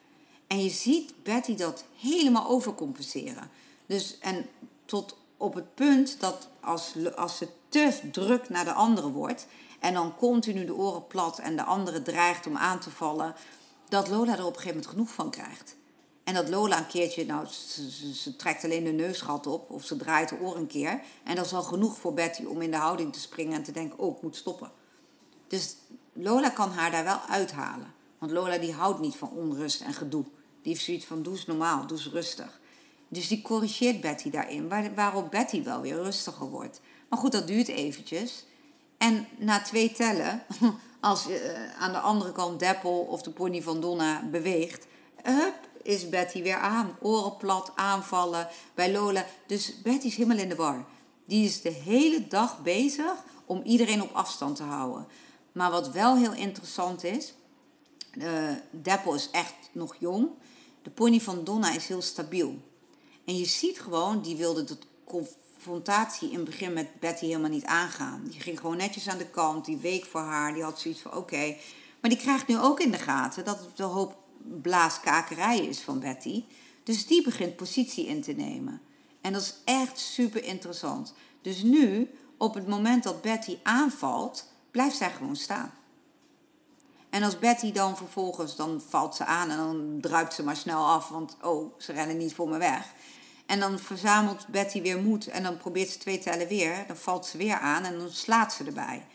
En 0.48 0.64
je 0.64 0.70
ziet 0.70 1.24
Betty 1.24 1.56
dat 1.56 1.84
helemaal 2.00 2.48
overcompenseren. 2.48 3.50
Dus, 3.86 4.20
en 4.20 4.46
tot 4.86 5.18
op 5.38 5.54
het 5.54 5.76
punt 5.76 6.20
dat 6.20 6.48
als, 6.60 6.96
als 7.16 7.38
ze 7.38 7.48
te 7.70 8.00
druk 8.12 8.50
naar 8.50 8.66
de 8.66 8.74
andere 8.74 9.10
wordt... 9.10 9.48
en 9.80 9.94
dan 9.94 10.16
continu 10.16 10.66
de 10.66 10.76
oren 10.76 11.08
plat 11.08 11.40
en 11.40 11.56
de 11.56 11.64
andere 11.64 12.02
dreigt 12.02 12.48
om 12.48 12.58
aan 12.58 12.80
te 12.80 12.90
vallen... 12.90 13.36
dat 13.90 14.08
Lola 14.08 14.38
er 14.38 14.46
op 14.46 14.56
een 14.56 14.62
gegeven 14.62 14.68
moment 14.68 14.88
genoeg 14.88 15.10
van 15.10 15.30
krijgt. 15.30 15.76
En 16.30 16.36
dat 16.36 16.50
Lola 16.50 16.78
een 16.78 16.88
keertje, 16.88 17.26
nou, 17.26 17.48
ze, 18.14 18.36
trekt 18.36 18.64
alleen 18.64 18.84
de 18.84 18.92
neusgat 18.92 19.48
op 19.48 19.70
of 19.70 19.86
ze 19.86 19.98
draait 19.98 20.30
de 20.30 20.40
oor 20.42 20.56
een 20.56 20.68
keer. 20.68 21.02
En 21.24 21.36
dat 21.36 21.46
is 21.46 21.54
al 21.54 21.64
genoeg 21.64 21.98
voor 21.98 22.14
Betty 22.14 22.44
om 22.44 22.62
in 22.62 22.72
de 22.72 22.78
houding 22.78 23.14
te 23.14 23.20
springen 23.20 23.54
en 23.54 23.64
te 23.64 23.72
denken, 23.72 24.00
oh, 24.00 24.16
ik 24.16 24.22
moet 24.22 24.36
stoppen. 24.36 24.72
Dus 25.48 25.76
Lola 26.14 26.50
kan 26.50 26.72
haar 26.72 26.92
daar 26.92 27.04
wel 27.04 27.20
uithalen. 27.30 27.94
Want 28.18 28.32
Lola 28.32 28.58
die 28.58 28.74
houdt 28.74 29.00
niet 29.00 29.16
van 29.16 29.30
onrust 29.30 29.82
en 29.82 29.94
gedoe. 29.94 30.24
Die 30.62 30.72
heeft 30.72 30.84
zoiets 30.84 31.06
van, 31.06 31.24
doe 31.24 31.34
eens 31.34 31.46
normaal, 31.46 31.88
doe 31.88 31.98
eens 31.98 32.10
rustig. 32.10 32.60
Dus 33.08 33.28
die 33.28 33.42
corrigeert 33.42 34.02
Betty 34.02 34.30
daarin, 34.30 34.68
waar, 34.68 34.94
waarop 34.94 35.32
Betty 35.32 35.64
wel 35.64 35.82
weer 35.82 36.04
rustiger 36.04 36.50
wordt. 36.50 36.82
Maar 37.10 37.20
goed, 37.20 37.32
dat 37.32 37.48
duurt 37.48 37.68
eventjes. 37.68 38.46
En 38.98 39.28
na 39.38 39.62
twee 39.62 39.92
tellen, 39.92 40.44
als 41.00 41.30
uh, 41.30 41.36
aan 41.80 41.92
de 41.92 42.00
andere 42.00 42.32
kant 42.32 42.60
Deppel 42.60 43.00
of 43.00 43.22
de 43.22 43.32
pony 43.32 43.62
van 43.62 43.82
Donna 43.82 44.24
beweegt... 44.32 44.88
Hup, 45.24 45.69
is 45.84 46.10
Betty 46.10 46.42
weer 46.42 46.58
aan. 46.58 46.98
Oren 47.02 47.38
plat, 47.38 47.72
aanvallen 47.76 48.48
bij 48.74 48.92
Lola. 48.92 49.26
Dus 49.48 49.82
Betty 49.82 50.08
is 50.08 50.16
helemaal 50.16 50.38
in 50.38 50.50
de 50.50 50.56
war. 50.56 50.86
Die 51.26 51.46
is 51.46 51.62
de 51.62 51.72
hele 51.72 52.28
dag 52.28 52.62
bezig 52.62 53.14
om 53.46 53.62
iedereen 53.64 54.02
op 54.02 54.14
afstand 54.14 54.56
te 54.56 54.64
houden. 54.64 55.08
Maar 55.52 55.72
wat 55.72 55.92
wel 55.92 56.18
heel 56.18 56.34
interessant 56.34 57.04
is, 57.04 57.34
uh, 58.14 58.50
Deppel 58.72 59.14
is 59.14 59.30
echt 59.32 59.54
nog 59.72 59.96
jong. 60.00 60.30
De 60.82 60.90
pony 60.90 61.22
van 61.22 61.44
Donna 61.44 61.74
is 61.74 61.88
heel 61.88 62.02
stabiel. 62.02 62.58
En 63.26 63.38
je 63.38 63.46
ziet 63.46 63.80
gewoon, 63.80 64.22
die 64.22 64.36
wilde 64.36 64.64
de 64.64 64.78
confrontatie 65.06 66.30
in 66.30 66.36
het 66.36 66.46
begin 66.46 66.74
met 66.74 67.00
Betty 67.00 67.26
helemaal 67.26 67.50
niet 67.50 67.66
aangaan. 67.66 68.24
Die 68.30 68.40
ging 68.40 68.60
gewoon 68.60 68.78
netjes 68.78 69.10
aan 69.10 69.18
de 69.18 69.30
kant, 69.30 69.66
die 69.66 69.78
week 69.78 70.06
voor 70.06 70.22
haar, 70.22 70.54
die 70.54 70.64
had 70.64 70.80
zoiets 70.80 71.02
van 71.02 71.16
oké. 71.16 71.56
Maar 72.02 72.10
die 72.10 72.20
krijgt 72.20 72.48
nu 72.48 72.60
ook 72.60 72.80
in 72.80 72.92
de 72.92 72.98
gaten 72.98 73.46
dat 73.46 73.60
het 73.60 73.80
een 73.80 73.86
hoop 73.86 74.18
blaaskakerij 74.62 75.60
is 75.60 75.80
van 75.80 76.00
Betty. 76.00 76.44
Dus 76.84 77.08
die 77.08 77.24
begint 77.24 77.56
positie 77.56 78.06
in 78.06 78.22
te 78.22 78.32
nemen. 78.32 78.82
En 79.22 79.34
dat 79.34 79.42
is 79.42 79.56
echt 79.66 80.00
super 80.00 80.44
interessant. 80.44 81.14
Dus 81.42 81.62
nu, 81.62 82.10
op 82.38 82.54
het 82.54 82.68
moment 82.68 83.04
dat 83.04 83.22
Betty 83.22 83.58
aanvalt, 83.64 84.52
blijft 84.72 84.98
zij 84.98 85.12
gewoon 85.12 85.36
staan. 85.36 85.74
En 87.10 87.24
als 87.24 87.40
Betty 87.40 87.72
dan 87.72 87.98
vervolgens, 87.98 88.56
dan 88.56 88.82
valt 88.88 89.16
ze 89.16 89.26
aan 89.26 89.50
en 89.50 89.58
dan 89.58 89.98
druipt 90.02 90.34
ze 90.34 90.44
maar 90.44 90.56
snel 90.56 90.86
af, 90.86 91.10
want 91.10 91.38
oh, 91.42 91.74
ze 91.78 91.92
rennen 91.92 92.18
niet 92.18 92.34
voor 92.34 92.50
me 92.50 92.58
weg. 92.58 92.94
En 93.50 93.60
dan 93.60 93.80
verzamelt 93.80 94.48
Betty 94.48 94.82
weer 94.82 95.02
moed 95.02 95.28
en 95.28 95.44
dan 95.44 95.58
probeert 95.58 95.90
ze 95.90 95.98
twee 95.98 96.20
tellen 96.20 96.48
weer. 96.48 96.84
Dan 96.88 96.98
valt 96.98 97.26
ze 97.26 97.38
weer 97.38 97.60
aan 97.60 97.84
en 97.84 97.98
dan 97.98 98.10
slaat 98.10 98.54
ze 98.54 98.64
erbij. 98.64 99.06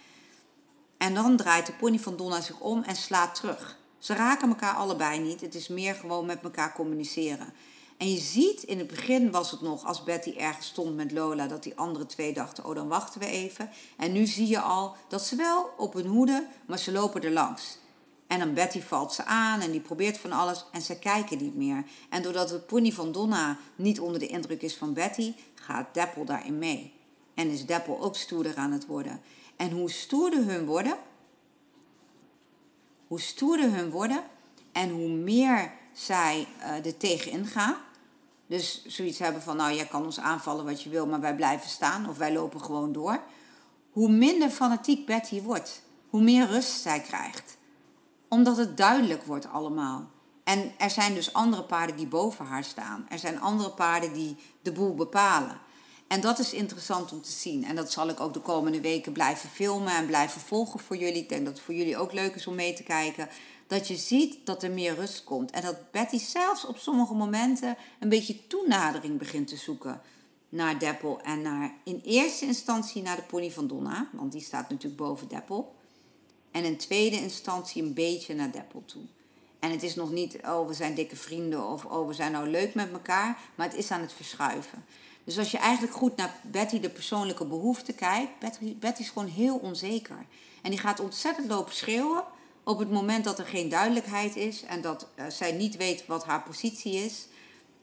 En 0.97 1.15
dan 1.15 1.37
draait 1.37 1.67
de 1.67 1.73
pony 1.73 1.99
van 1.99 2.17
Donna 2.17 2.41
zich 2.41 2.61
om 2.61 2.83
en 2.83 2.97
slaat 2.97 3.35
terug. 3.35 3.79
Ze 4.05 4.15
raken 4.15 4.49
elkaar 4.49 4.75
allebei 4.75 5.21
niet. 5.21 5.41
Het 5.41 5.55
is 5.55 5.69
meer 5.69 5.95
gewoon 5.95 6.27
met 6.27 6.43
elkaar 6.43 6.73
communiceren. 6.73 7.53
En 7.97 8.11
je 8.11 8.19
ziet, 8.19 8.63
in 8.63 8.79
het 8.79 8.87
begin 8.87 9.31
was 9.31 9.51
het 9.51 9.61
nog, 9.61 9.85
als 9.85 10.05
Betty 10.05 10.35
ergens 10.37 10.67
stond 10.67 10.97
met 10.97 11.13
Lola, 11.13 11.47
dat 11.47 11.63
die 11.63 11.77
andere 11.77 12.07
twee 12.07 12.33
dachten, 12.33 12.65
oh 12.65 12.75
dan 12.75 12.89
wachten 12.89 13.21
we 13.21 13.27
even. 13.27 13.71
En 13.97 14.13
nu 14.13 14.27
zie 14.27 14.47
je 14.47 14.61
al 14.61 14.97
dat 15.09 15.23
ze 15.23 15.37
wel 15.37 15.71
op 15.77 15.93
hun 15.93 16.07
hoede, 16.07 16.47
maar 16.67 16.79
ze 16.79 16.93
lopen 16.93 17.23
er 17.23 17.31
langs. 17.31 17.79
En 18.27 18.39
dan 18.39 18.55
Betty 18.55 18.81
valt 18.81 19.13
ze 19.13 19.25
aan 19.25 19.61
en 19.61 19.71
die 19.71 19.81
probeert 19.81 20.19
van 20.19 20.33
alles 20.33 20.65
en 20.73 20.83
ze 20.83 20.99
kijken 20.99 21.39
niet 21.39 21.57
meer. 21.57 21.85
En 22.11 22.23
doordat 22.23 22.51
het 22.51 22.67
pony 22.67 22.93
van 22.93 23.13
Donna 23.13 23.59
niet 23.77 24.01
onder 24.01 24.21
de 24.21 24.27
indruk 24.27 24.63
is 24.63 24.77
van 24.77 24.93
Betty, 24.93 25.35
gaat 25.55 25.95
Deppel 25.95 26.25
daarin 26.25 26.59
mee. 26.59 26.93
En 27.35 27.51
is 27.51 27.67
Deppel 27.67 28.01
ook 28.01 28.17
stoerder 28.17 28.57
aan 28.57 28.73
het 28.73 28.87
worden. 28.87 29.21
En 29.57 29.71
hoe 29.71 29.91
stoerder 29.91 30.45
hun 30.45 30.67
worden, 30.67 30.97
hoe 33.07 33.21
stoerder 33.21 33.73
hun 33.73 33.91
worden 33.91 34.23
en 34.73 34.91
hoe 34.91 35.09
meer 35.09 35.73
zij 35.93 36.47
uh, 36.61 36.87
er 36.87 36.97
tegenin 36.97 37.47
gaan. 37.47 37.77
Dus 38.47 38.87
zoiets 38.87 39.19
hebben 39.19 39.43
van, 39.43 39.57
nou 39.57 39.75
jij 39.75 39.87
kan 39.87 40.05
ons 40.05 40.21
aanvallen 40.21 40.65
wat 40.65 40.83
je 40.83 40.91
wil, 40.91 41.07
maar 41.07 41.21
wij 41.21 41.35
blijven 41.35 41.69
staan 41.71 42.09
of 42.09 42.17
wij 42.17 42.33
lopen 42.33 42.61
gewoon 42.61 42.93
door. 42.93 43.21
Hoe 43.91 44.09
minder 44.09 44.51
fanatiek 44.51 45.07
Betty 45.07 45.43
wordt, 45.43 45.83
hoe 46.09 46.23
meer 46.23 46.47
rust 46.47 46.81
zij 46.81 47.01
krijgt 47.01 47.57
omdat 48.35 48.57
het 48.57 48.77
duidelijk 48.77 49.25
wordt 49.25 49.49
allemaal. 49.49 50.11
En 50.45 50.73
er 50.79 50.91
zijn 50.91 51.15
dus 51.15 51.33
andere 51.33 51.63
paarden 51.63 51.97
die 51.97 52.07
boven 52.07 52.47
haar 52.47 52.65
staan. 52.65 53.07
Er 53.09 53.19
zijn 53.19 53.41
andere 53.41 53.71
paarden 53.71 54.13
die 54.13 54.37
de 54.63 54.73
boel 54.73 54.95
bepalen. 54.95 55.61
En 56.15 56.21
dat 56.21 56.39
is 56.39 56.53
interessant 56.53 57.13
om 57.13 57.23
te 57.23 57.31
zien. 57.31 57.65
En 57.65 57.77
dat 57.77 57.93
zal 57.93 58.09
ik 58.09 58.21
ook 58.21 58.35
de 58.35 58.41
komende 58.41 58.81
weken 58.81 59.13
blijven 59.13 59.49
filmen 59.49 59.97
en 59.97 60.07
blijven 60.07 60.41
volgen 60.41 60.81
voor 60.81 60.97
jullie. 60.97 61.23
Ik 61.23 61.29
denk 61.29 61.45
dat 61.45 61.55
het 61.55 61.63
voor 61.63 61.75
jullie 61.75 61.97
ook 61.97 62.13
leuk 62.13 62.35
is 62.35 62.47
om 62.47 62.55
mee 62.55 62.73
te 62.73 62.83
kijken. 62.83 63.29
Dat 63.67 63.89
je 63.89 63.97
ziet 63.97 64.47
dat 64.47 64.63
er 64.63 64.71
meer 64.71 64.95
rust 64.95 65.25
komt. 65.25 65.51
En 65.51 65.63
dat 65.63 65.91
Betty 65.91 66.19
zelfs 66.19 66.65
op 66.65 66.77
sommige 66.77 67.15
momenten 67.15 67.77
een 68.01 68.09
beetje 68.09 68.47
toenadering 68.47 69.19
begint 69.19 69.49
te 69.49 69.57
zoeken 69.57 70.01
naar 70.49 70.79
Deppel. 70.79 71.21
En 71.21 71.43
naar, 71.43 71.75
in 71.85 72.01
eerste 72.05 72.45
instantie 72.45 73.03
naar 73.03 73.17
de 73.17 73.23
pony 73.23 73.51
van 73.51 73.67
Donna. 73.67 74.09
Want 74.13 74.33
die 74.33 74.43
staat 74.43 74.71
natuurlijk 74.71 75.03
boven 75.03 75.29
Deppel. 75.29 75.75
En 76.51 76.65
in 76.65 76.77
tweede 76.77 77.17
instantie 77.17 77.83
een 77.83 77.95
beetje 77.95 78.35
naar 78.35 78.53
Deppel 78.53 78.83
toe. 78.85 79.03
En 79.59 79.71
het 79.71 79.83
is 79.83 79.95
nog 79.95 80.11
niet, 80.11 80.39
oh 80.47 80.67
we 80.67 80.75
zijn 80.75 80.95
dikke 80.95 81.17
vrienden 81.17 81.69
of 81.69 81.85
oh 81.85 82.07
we 82.07 82.15
zijn 82.15 82.33
nou 82.33 82.49
leuk 82.49 82.75
met 82.75 82.93
elkaar, 82.93 83.39
maar 83.55 83.67
het 83.67 83.77
is 83.77 83.91
aan 83.91 84.01
het 84.01 84.13
verschuiven. 84.13 84.85
Dus 85.25 85.39
als 85.39 85.51
je 85.51 85.59
eigenlijk 85.59 85.95
goed 85.95 86.17
naar 86.17 86.35
Betty 86.43 86.81
de 86.81 86.91
persoonlijke 86.91 87.45
behoeften 87.45 87.95
kijkt, 87.95 88.39
Betty, 88.39 88.77
Betty 88.77 89.01
is 89.01 89.09
gewoon 89.09 89.29
heel 89.29 89.57
onzeker. 89.57 90.27
En 90.63 90.71
die 90.71 90.79
gaat 90.79 91.01
ontzettend 91.01 91.49
lopen 91.49 91.75
schreeuwen 91.75 92.25
op 92.65 92.79
het 92.79 92.91
moment 92.91 93.25
dat 93.25 93.39
er 93.39 93.47
geen 93.47 93.69
duidelijkheid 93.69 94.37
is 94.37 94.63
en 94.63 94.81
dat 94.81 95.07
uh, 95.17 95.25
zij 95.29 95.53
niet 95.53 95.77
weet 95.77 96.07
wat 96.07 96.25
haar 96.25 96.43
positie 96.43 96.95
is. 96.95 97.27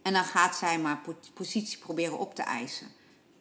En 0.01 0.13
dan 0.13 0.23
gaat 0.23 0.55
zij 0.55 0.79
maar 0.79 1.01
positie 1.33 1.77
proberen 1.77 2.19
op 2.19 2.35
te 2.35 2.41
eisen. 2.41 2.87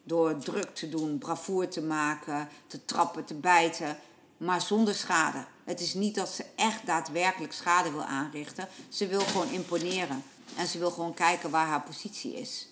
Door 0.03 0.37
druk 0.37 0.75
te 0.75 0.89
doen, 0.89 1.17
bravoer 1.17 1.67
te 1.67 1.81
maken, 1.81 2.49
te 2.67 2.85
trappen, 2.85 3.25
te 3.25 3.33
bijten 3.33 3.97
maar 4.41 4.61
zonder 4.61 4.95
schade. 4.95 5.45
Het 5.63 5.79
is 5.79 5.93
niet 5.93 6.15
dat 6.15 6.29
ze 6.29 6.45
echt 6.55 6.85
daadwerkelijk 6.85 7.53
schade 7.53 7.91
wil 7.91 8.03
aanrichten. 8.03 8.67
Ze 8.89 9.07
wil 9.07 9.19
gewoon 9.19 9.49
imponeren. 9.49 10.23
En 10.55 10.67
ze 10.67 10.79
wil 10.79 10.91
gewoon 10.91 11.13
kijken 11.13 11.49
waar 11.49 11.67
haar 11.67 11.81
positie 11.81 12.33
is. 12.33 12.67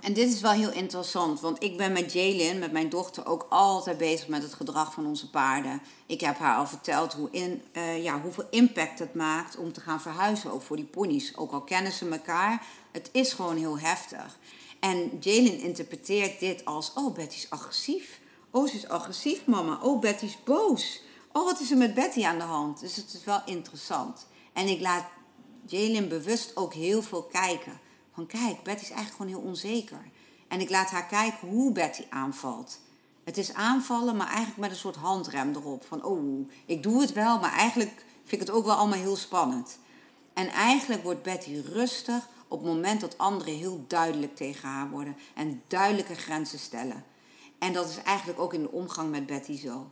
En 0.00 0.12
dit 0.12 0.32
is 0.32 0.40
wel 0.40 0.52
heel 0.52 0.72
interessant, 0.72 1.40
want 1.40 1.62
ik 1.62 1.76
ben 1.76 1.92
met 1.92 2.12
Jalen, 2.12 2.58
met 2.58 2.72
mijn 2.72 2.88
dochter, 2.88 3.26
ook 3.26 3.46
altijd 3.48 3.98
bezig 3.98 4.28
met 4.28 4.42
het 4.42 4.54
gedrag 4.54 4.92
van 4.92 5.06
onze 5.06 5.30
paarden. 5.30 5.82
Ik 6.06 6.20
heb 6.20 6.38
haar 6.38 6.56
al 6.56 6.66
verteld 6.66 7.12
hoe 7.12 7.28
in, 7.30 7.62
uh, 7.72 8.02
ja, 8.02 8.20
hoeveel 8.20 8.46
impact 8.50 8.98
het 8.98 9.14
maakt 9.14 9.56
om 9.56 9.72
te 9.72 9.80
gaan 9.80 10.00
verhuizen, 10.00 10.52
ook 10.52 10.62
voor 10.62 10.76
die 10.76 10.84
ponies. 10.84 11.36
Ook 11.36 11.52
al 11.52 11.60
kennen 11.60 11.92
ze 11.92 12.08
elkaar, 12.08 12.66
het 12.92 13.08
is 13.12 13.32
gewoon 13.32 13.56
heel 13.56 13.78
heftig. 13.78 14.38
En 14.80 15.10
Jalen 15.20 15.58
interpreteert 15.58 16.40
dit 16.40 16.64
als, 16.64 16.92
oh 16.94 17.14
Betty 17.14 17.36
is 17.36 17.50
agressief. 17.50 18.20
Oh, 18.50 18.68
ze 18.68 18.76
is 18.76 18.88
agressief, 18.88 19.46
mama. 19.46 19.78
Oh, 19.82 20.00
Betty 20.00 20.24
is 20.24 20.38
boos. 20.44 21.02
Oh, 21.32 21.44
wat 21.44 21.60
is 21.60 21.70
er 21.70 21.76
met 21.76 21.94
Betty 21.94 22.24
aan 22.24 22.38
de 22.38 22.44
hand? 22.44 22.80
Dus 22.80 22.96
het 22.96 23.12
is 23.14 23.24
wel 23.24 23.40
interessant. 23.44 24.26
En 24.52 24.68
ik 24.68 24.80
laat 24.80 25.04
Jalen 25.66 26.08
bewust 26.08 26.56
ook 26.56 26.74
heel 26.74 27.02
veel 27.02 27.22
kijken. 27.22 27.80
Van 28.14 28.26
kijk, 28.26 28.62
Betty 28.62 28.82
is 28.82 28.90
eigenlijk 28.90 29.16
gewoon 29.16 29.32
heel 29.32 29.50
onzeker. 29.50 30.10
En 30.48 30.60
ik 30.60 30.70
laat 30.70 30.90
haar 30.90 31.06
kijken 31.06 31.48
hoe 31.48 31.72
Betty 31.72 32.04
aanvalt. 32.10 32.80
Het 33.24 33.36
is 33.36 33.54
aanvallen, 33.54 34.16
maar 34.16 34.26
eigenlijk 34.26 34.58
met 34.58 34.70
een 34.70 34.76
soort 34.76 34.96
handrem 34.96 35.54
erop. 35.54 35.84
Van 35.84 36.04
oh, 36.04 36.50
ik 36.66 36.82
doe 36.82 37.00
het 37.00 37.12
wel, 37.12 37.38
maar 37.38 37.52
eigenlijk 37.52 38.04
vind 38.24 38.40
ik 38.40 38.46
het 38.46 38.56
ook 38.56 38.64
wel 38.64 38.74
allemaal 38.74 38.98
heel 38.98 39.16
spannend. 39.16 39.78
En 40.32 40.48
eigenlijk 40.48 41.02
wordt 41.02 41.22
Betty 41.22 41.62
rustig 41.72 42.28
op 42.48 42.58
het 42.58 42.68
moment 42.68 43.00
dat 43.00 43.18
anderen 43.18 43.54
heel 43.54 43.84
duidelijk 43.88 44.36
tegen 44.36 44.68
haar 44.68 44.90
worden 44.90 45.16
en 45.34 45.62
duidelijke 45.66 46.14
grenzen 46.14 46.58
stellen. 46.58 47.04
En 47.58 47.72
dat 47.72 47.88
is 47.88 48.02
eigenlijk 48.02 48.40
ook 48.40 48.54
in 48.54 48.62
de 48.62 48.70
omgang 48.70 49.10
met 49.10 49.26
Betty 49.26 49.58
zo. 49.58 49.90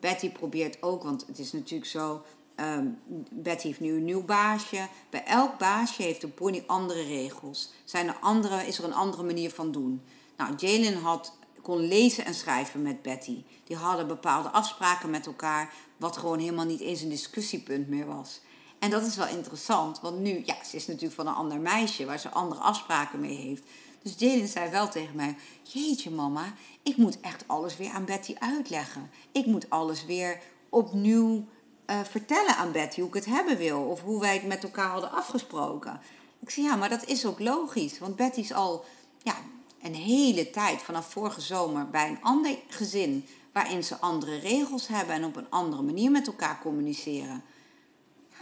Betty 0.00 0.30
probeert 0.30 0.82
ook, 0.82 1.02
want 1.02 1.26
het 1.26 1.38
is 1.38 1.52
natuurlijk 1.52 1.90
zo. 1.90 2.22
Um, 2.56 2.98
Betty 3.30 3.66
heeft 3.66 3.80
nu 3.80 3.92
een 3.92 4.04
nieuw 4.04 4.24
baasje. 4.24 4.88
Bij 5.10 5.24
elk 5.24 5.58
baasje 5.58 6.02
heeft 6.02 6.22
een 6.22 6.34
pony 6.34 6.64
andere 6.66 7.02
regels. 7.02 7.72
Zijn 7.84 8.08
er 8.08 8.16
andere, 8.20 8.66
is 8.66 8.78
er 8.78 8.84
een 8.84 8.94
andere 8.94 9.22
manier 9.22 9.50
van 9.50 9.72
doen? 9.72 10.02
Nou, 10.36 10.54
Jalen 10.56 11.00
had, 11.00 11.36
kon 11.62 11.78
lezen 11.80 12.24
en 12.24 12.34
schrijven 12.34 12.82
met 12.82 13.02
Betty. 13.02 13.44
Die 13.64 13.76
hadden 13.76 14.06
bepaalde 14.06 14.48
afspraken 14.48 15.10
met 15.10 15.26
elkaar, 15.26 15.72
wat 15.96 16.16
gewoon 16.16 16.38
helemaal 16.38 16.64
niet 16.64 16.80
eens 16.80 17.00
een 17.00 17.08
discussiepunt 17.08 17.88
meer 17.88 18.06
was. 18.06 18.40
En 18.78 18.90
dat 18.90 19.02
is 19.02 19.16
wel 19.16 19.28
interessant, 19.28 20.00
want 20.00 20.18
nu, 20.18 20.42
ja, 20.44 20.64
ze 20.64 20.76
is 20.76 20.86
natuurlijk 20.86 21.14
van 21.14 21.26
een 21.26 21.34
ander 21.34 21.60
meisje 21.60 22.04
waar 22.04 22.18
ze 22.18 22.30
andere 22.30 22.60
afspraken 22.60 23.20
mee 23.20 23.36
heeft. 23.36 23.64
Dus 24.02 24.14
Jalen 24.18 24.48
zei 24.48 24.70
wel 24.70 24.88
tegen 24.88 25.16
mij: 25.16 25.36
Jeetje, 25.62 26.10
mama, 26.10 26.54
ik 26.82 26.96
moet 26.96 27.20
echt 27.20 27.44
alles 27.46 27.76
weer 27.76 27.90
aan 27.90 28.04
Betty 28.04 28.34
uitleggen. 28.38 29.10
Ik 29.32 29.46
moet 29.46 29.70
alles 29.70 30.04
weer 30.04 30.40
opnieuw 30.68 31.44
uh, 31.86 32.00
vertellen 32.10 32.56
aan 32.56 32.72
Betty 32.72 33.00
hoe 33.00 33.08
ik 33.08 33.14
het 33.14 33.24
hebben 33.24 33.56
wil. 33.56 33.80
Of 33.80 34.00
hoe 34.00 34.20
wij 34.20 34.34
het 34.34 34.46
met 34.46 34.62
elkaar 34.62 34.90
hadden 34.90 35.12
afgesproken. 35.12 36.00
Ik 36.40 36.50
zei: 36.50 36.66
Ja, 36.66 36.76
maar 36.76 36.88
dat 36.88 37.04
is 37.06 37.26
ook 37.26 37.40
logisch. 37.40 37.98
Want 37.98 38.16
Betty 38.16 38.40
is 38.40 38.52
al 38.52 38.84
ja, 39.22 39.34
een 39.82 39.94
hele 39.94 40.50
tijd, 40.50 40.82
vanaf 40.82 41.10
vorige 41.10 41.40
zomer, 41.40 41.90
bij 41.90 42.08
een 42.08 42.22
ander 42.22 42.58
gezin. 42.68 43.26
Waarin 43.52 43.84
ze 43.84 43.98
andere 43.98 44.38
regels 44.38 44.88
hebben 44.88 45.14
en 45.14 45.24
op 45.24 45.36
een 45.36 45.50
andere 45.50 45.82
manier 45.82 46.10
met 46.10 46.26
elkaar 46.26 46.60
communiceren 46.62 47.44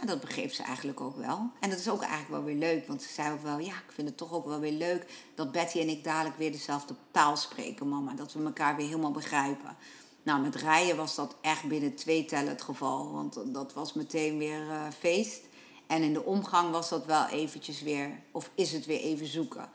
dat 0.05 0.19
begreep 0.19 0.51
ze 0.51 0.63
eigenlijk 0.63 1.01
ook 1.01 1.15
wel. 1.15 1.51
En 1.59 1.69
dat 1.69 1.79
is 1.79 1.89
ook 1.89 2.01
eigenlijk 2.01 2.29
wel 2.29 2.43
weer 2.43 2.55
leuk, 2.55 2.87
want 2.87 3.01
ze 3.01 3.09
zei 3.13 3.33
ook 3.33 3.41
wel, 3.41 3.59
ja, 3.59 3.73
ik 3.73 3.91
vind 3.93 4.07
het 4.07 4.17
toch 4.17 4.31
ook 4.31 4.45
wel 4.45 4.59
weer 4.59 4.71
leuk 4.71 5.05
dat 5.35 5.51
Betty 5.51 5.79
en 5.79 5.89
ik 5.89 6.03
dadelijk 6.03 6.37
weer 6.37 6.51
dezelfde 6.51 6.95
taal 7.11 7.37
spreken, 7.37 7.89
mama. 7.89 8.13
Dat 8.13 8.33
we 8.33 8.43
elkaar 8.43 8.75
weer 8.75 8.85
helemaal 8.85 9.11
begrijpen. 9.11 9.75
Nou, 10.23 10.41
met 10.41 10.55
rijden 10.55 10.95
was 10.95 11.15
dat 11.15 11.35
echt 11.41 11.67
binnen 11.67 11.95
twee 11.95 12.25
tellen 12.25 12.49
het 12.49 12.61
geval, 12.61 13.11
want 13.11 13.53
dat 13.53 13.73
was 13.73 13.93
meteen 13.93 14.37
weer 14.37 14.65
uh, 14.65 14.87
feest. 14.99 15.41
En 15.87 16.03
in 16.03 16.13
de 16.13 16.25
omgang 16.25 16.71
was 16.71 16.89
dat 16.89 17.05
wel 17.05 17.27
eventjes 17.27 17.81
weer, 17.81 18.21
of 18.31 18.49
is 18.55 18.71
het 18.71 18.85
weer 18.85 18.99
even 18.99 19.27
zoeken. 19.27 19.69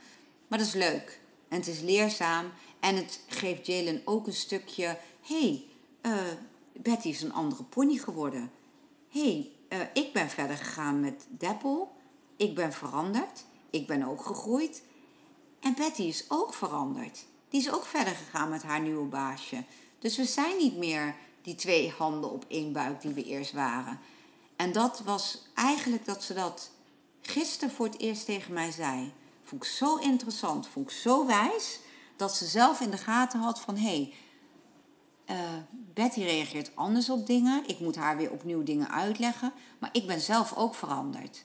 Maar 0.49 0.59
dat 0.59 0.67
is 0.67 0.75
leuk. 0.75 1.21
En 1.49 1.57
het 1.59 1.67
is 1.67 1.81
leerzaam. 1.81 2.47
En 2.81 2.97
het 2.97 3.21
geeft 3.27 3.67
Jalen 3.67 4.03
ook 4.05 4.27
een 4.27 4.33
stukje, 4.33 4.99
hey, 5.21 5.65
uh, 6.03 6.13
Betty 6.73 7.09
is 7.09 7.23
een 7.23 7.33
andere 7.33 7.63
pony 7.63 7.97
geworden. 7.97 8.51
Hey, 9.09 9.51
uh, 9.69 9.79
ik 9.93 10.13
ben 10.13 10.29
verder 10.29 10.57
gegaan 10.57 11.01
met 11.01 11.27
Deppel. 11.29 11.93
Ik 12.37 12.55
ben 12.55 12.73
veranderd. 12.73 13.45
Ik 13.71 13.87
ben 13.87 14.03
ook 14.03 14.23
gegroeid. 14.25 14.83
En 15.61 15.75
Betty 15.75 16.03
is 16.03 16.25
ook 16.29 16.55
veranderd. 16.55 17.25
Die 17.49 17.61
is 17.61 17.71
ook 17.73 17.85
verder 17.85 18.15
gegaan 18.15 18.49
met 18.49 18.63
haar 18.63 18.81
nieuwe 18.81 19.07
baasje. 19.07 19.65
Dus 20.07 20.17
we 20.17 20.25
zijn 20.25 20.57
niet 20.57 20.77
meer 20.77 21.15
die 21.43 21.55
twee 21.55 21.91
handen 21.99 22.33
op 22.33 22.45
één 22.49 22.73
buik 22.73 23.01
die 23.01 23.13
we 23.13 23.25
eerst 23.25 23.53
waren. 23.53 24.01
En 24.57 24.73
dat 24.73 25.03
was 25.05 25.43
eigenlijk 25.55 26.05
dat 26.05 26.23
ze 26.23 26.35
dat 26.35 26.71
gisteren 27.21 27.75
voor 27.75 27.87
het 27.87 27.99
eerst 27.99 28.25
tegen 28.25 28.53
mij 28.53 28.71
zei. 28.71 29.13
Vond 29.43 29.65
ik 29.65 29.69
zo 29.69 29.97
interessant, 29.97 30.69
vond 30.69 30.91
ik 30.91 30.97
zo 30.97 31.27
wijs, 31.27 31.81
dat 32.17 32.37
ze 32.37 32.47
zelf 32.47 32.81
in 32.81 32.91
de 32.91 32.97
gaten 32.97 33.41
had 33.41 33.61
van 33.61 33.77
hé, 33.77 34.13
hey, 35.27 35.37
uh, 35.37 35.63
Betty 35.71 36.23
reageert 36.23 36.77
anders 36.77 37.11
op 37.11 37.27
dingen. 37.27 37.69
Ik 37.69 37.81
moet 37.81 37.97
haar 37.97 38.17
weer 38.17 38.31
opnieuw 38.31 38.63
dingen 38.63 38.91
uitleggen. 38.91 39.53
Maar 39.79 39.91
ik 39.93 40.07
ben 40.07 40.21
zelf 40.21 40.57
ook 40.57 40.75
veranderd. 40.75 41.45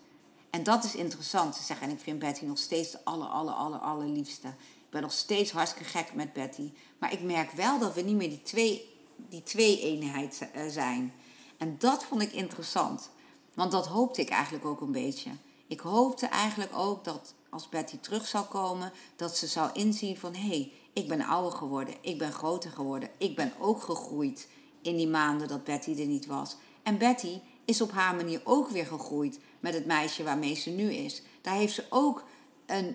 En 0.50 0.64
dat 0.64 0.84
is 0.84 0.96
interessant 0.96 1.56
te 1.56 1.64
zeggen. 1.64 1.88
En 1.88 1.94
ik 1.94 2.00
vind 2.00 2.20
Betty 2.20 2.46
nog 2.46 2.58
steeds 2.58 2.92
de 2.92 3.00
aller, 3.04 3.28
aller, 3.28 3.54
aller, 3.54 3.80
allerliefste. 3.80 4.54
Ben 4.92 5.02
nog 5.02 5.12
steeds 5.12 5.52
hartstikke 5.52 5.90
gek 5.90 6.14
met 6.14 6.34
Betty. 6.34 6.72
Maar 6.98 7.14
ik 7.14 7.22
merk 7.22 7.52
wel 7.52 7.80
dat 7.80 7.94
we 7.94 8.02
niet 8.02 8.16
meer 8.16 8.30
die 8.30 8.42
twee, 8.42 8.90
die 9.30 9.44
twee 9.44 9.82
eenheid 9.82 10.50
eh, 10.54 10.68
zijn. 10.68 11.14
En 11.58 11.76
dat 11.80 12.04
vond 12.04 12.22
ik 12.22 12.34
interessant. 12.34 13.10
Want 13.54 13.72
dat 13.72 13.88
hoopte 13.88 14.22
ik 14.22 14.30
eigenlijk 14.30 14.66
ook 14.66 14.82
een 14.82 14.92
beetje. 14.92 15.32
Ik 15.68 15.80
hoopte 15.80 16.26
eigenlijk 16.28 16.72
ook 16.76 17.04
dat 17.04 17.34
als 17.50 17.70
Betty 17.70 17.98
terug 17.98 18.28
zou 18.28 18.46
komen, 18.46 18.92
dat 19.16 19.38
ze 19.38 19.48
zou 19.48 19.70
inzien 19.74 20.18
van 20.18 20.36
hé, 20.36 20.48
hey, 20.48 20.72
ik 20.94 21.08
ben 21.08 21.22
ouder 21.22 21.52
geworden, 21.52 21.96
ik 22.02 22.18
ben 22.18 22.32
groter 22.32 22.72
geworden, 22.72 23.10
ik 23.18 23.36
ben 23.36 23.54
ook 23.60 23.82
gegroeid 23.82 24.48
in 24.82 24.96
die 24.96 25.08
maanden 25.08 25.48
dat 25.48 25.64
Betty 25.64 26.00
er 26.00 26.06
niet 26.06 26.26
was. 26.26 26.56
En 26.84 26.98
Betty 26.98 27.40
is 27.66 27.82
op 27.82 27.92
haar 27.92 28.16
manier 28.16 28.42
ook 28.44 28.70
weer 28.70 28.86
gegroeid 28.86 29.40
met 29.60 29.74
het 29.74 29.86
meisje 29.86 30.24
waarmee 30.24 30.56
ze 30.56 30.70
nu 30.70 30.94
is. 30.94 31.22
Daar 31.42 31.56
heeft 31.56 31.74
ze 31.74 31.86
ook 31.90 32.24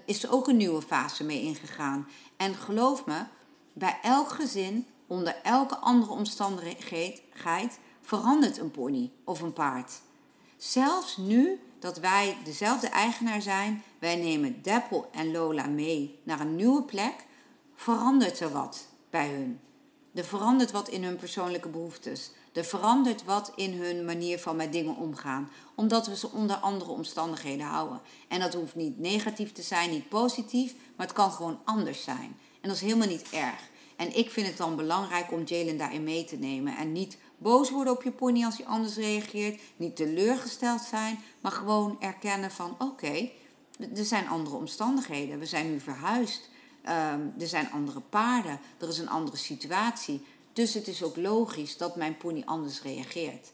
is 0.04 0.20
ze 0.20 0.30
ook 0.30 0.48
een 0.48 0.56
nieuwe 0.56 0.82
fase 0.82 1.24
mee 1.24 1.42
ingegaan. 1.42 2.08
En 2.36 2.54
geloof 2.54 3.06
me, 3.06 3.24
bij 3.72 3.98
elk 4.02 4.28
gezin, 4.28 4.86
onder 5.06 5.36
elke 5.42 5.76
andere 5.76 6.12
omstandigheid, 6.12 7.22
verandert 8.02 8.58
een 8.58 8.70
pony 8.70 9.10
of 9.24 9.40
een 9.40 9.52
paard. 9.52 9.92
Zelfs 10.56 11.16
nu 11.16 11.60
dat 11.78 11.98
wij 11.98 12.36
dezelfde 12.44 12.88
eigenaar 12.88 13.42
zijn, 13.42 13.82
wij 13.98 14.16
nemen 14.16 14.62
Deppel 14.62 15.08
en 15.12 15.32
Lola 15.32 15.66
mee 15.66 16.20
naar 16.22 16.40
een 16.40 16.56
nieuwe 16.56 16.82
plek, 16.82 17.26
verandert 17.74 18.40
er 18.40 18.52
wat 18.52 18.86
bij 19.10 19.28
hun. 19.28 19.60
Er 20.14 20.24
verandert 20.24 20.70
wat 20.70 20.88
in 20.88 21.04
hun 21.04 21.16
persoonlijke 21.16 21.68
behoeftes. 21.68 22.30
Er 22.56 22.64
verandert 22.64 23.24
wat 23.24 23.52
in 23.56 23.72
hun 23.72 24.04
manier 24.04 24.38
van 24.38 24.56
met 24.56 24.72
dingen 24.72 24.96
omgaan. 24.96 25.50
Omdat 25.74 26.06
we 26.06 26.16
ze 26.16 26.30
onder 26.30 26.56
andere 26.56 26.90
omstandigheden 26.90 27.66
houden. 27.66 28.00
En 28.28 28.40
dat 28.40 28.54
hoeft 28.54 28.74
niet 28.74 28.98
negatief 28.98 29.52
te 29.52 29.62
zijn, 29.62 29.90
niet 29.90 30.08
positief, 30.08 30.74
maar 30.96 31.06
het 31.06 31.14
kan 31.14 31.32
gewoon 31.32 31.60
anders 31.64 32.02
zijn. 32.02 32.36
En 32.60 32.68
dat 32.68 32.76
is 32.76 32.80
helemaal 32.80 33.08
niet 33.08 33.30
erg. 33.30 33.70
En 33.96 34.16
ik 34.16 34.30
vind 34.30 34.46
het 34.46 34.56
dan 34.56 34.76
belangrijk 34.76 35.32
om 35.32 35.42
Jalen 35.44 35.78
daarin 35.78 36.04
mee 36.04 36.24
te 36.24 36.36
nemen. 36.36 36.76
En 36.76 36.92
niet 36.92 37.18
boos 37.38 37.70
worden 37.70 37.92
op 37.92 38.02
je 38.02 38.10
pony 38.10 38.44
als 38.44 38.56
hij 38.56 38.66
anders 38.66 38.96
reageert. 38.96 39.60
Niet 39.76 39.96
teleurgesteld 39.96 40.80
zijn, 40.80 41.18
maar 41.40 41.52
gewoon 41.52 41.96
erkennen 42.00 42.50
van 42.50 42.76
oké, 42.78 43.30
er 43.96 44.04
zijn 44.04 44.28
andere 44.28 44.56
omstandigheden. 44.56 45.38
We 45.38 45.46
zijn 45.46 45.70
nu 45.70 45.80
verhuisd. 45.80 46.48
Ehm, 46.82 47.20
er 47.38 47.46
zijn 47.46 47.70
andere 47.70 48.00
paarden. 48.00 48.60
Er 48.78 48.88
is 48.88 48.98
een 48.98 49.08
andere 49.08 49.36
situatie. 49.36 50.24
Dus 50.56 50.74
het 50.74 50.88
is 50.88 51.02
ook 51.02 51.16
logisch 51.16 51.76
dat 51.76 51.96
mijn 51.96 52.16
pony 52.16 52.42
anders 52.44 52.82
reageert. 52.82 53.52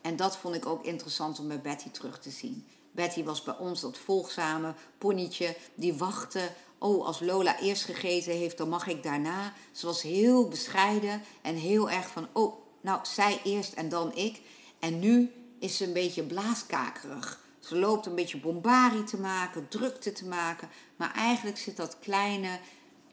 En 0.00 0.16
dat 0.16 0.36
vond 0.36 0.54
ik 0.54 0.66
ook 0.66 0.84
interessant 0.84 1.38
om 1.38 1.48
bij 1.48 1.60
Betty 1.60 1.90
terug 1.90 2.18
te 2.18 2.30
zien. 2.30 2.66
Betty 2.90 3.24
was 3.24 3.42
bij 3.42 3.56
ons 3.56 3.80
dat 3.80 3.98
volgzame 3.98 4.74
ponytje 4.98 5.56
die 5.74 5.94
wachtte. 5.94 6.50
Oh, 6.78 7.06
als 7.06 7.20
Lola 7.20 7.60
eerst 7.60 7.84
gegeten 7.84 8.32
heeft, 8.32 8.56
dan 8.56 8.68
mag 8.68 8.86
ik 8.86 9.02
daarna. 9.02 9.52
Ze 9.72 9.86
was 9.86 10.02
heel 10.02 10.48
bescheiden 10.48 11.22
en 11.42 11.54
heel 11.54 11.90
erg 11.90 12.08
van, 12.08 12.28
oh, 12.32 12.54
nou, 12.80 13.00
zij 13.02 13.40
eerst 13.44 13.72
en 13.72 13.88
dan 13.88 14.14
ik. 14.14 14.40
En 14.78 14.98
nu 14.98 15.32
is 15.58 15.76
ze 15.76 15.84
een 15.84 15.92
beetje 15.92 16.22
blaaskakerig. 16.22 17.40
Ze 17.58 17.76
loopt 17.76 18.06
een 18.06 18.14
beetje 18.14 18.40
bombari 18.40 19.04
te 19.04 19.20
maken, 19.20 19.68
drukte 19.68 20.12
te 20.12 20.26
maken. 20.26 20.68
Maar 20.96 21.14
eigenlijk 21.14 21.58
zit 21.58 21.76
dat 21.76 21.98
kleine, 21.98 22.58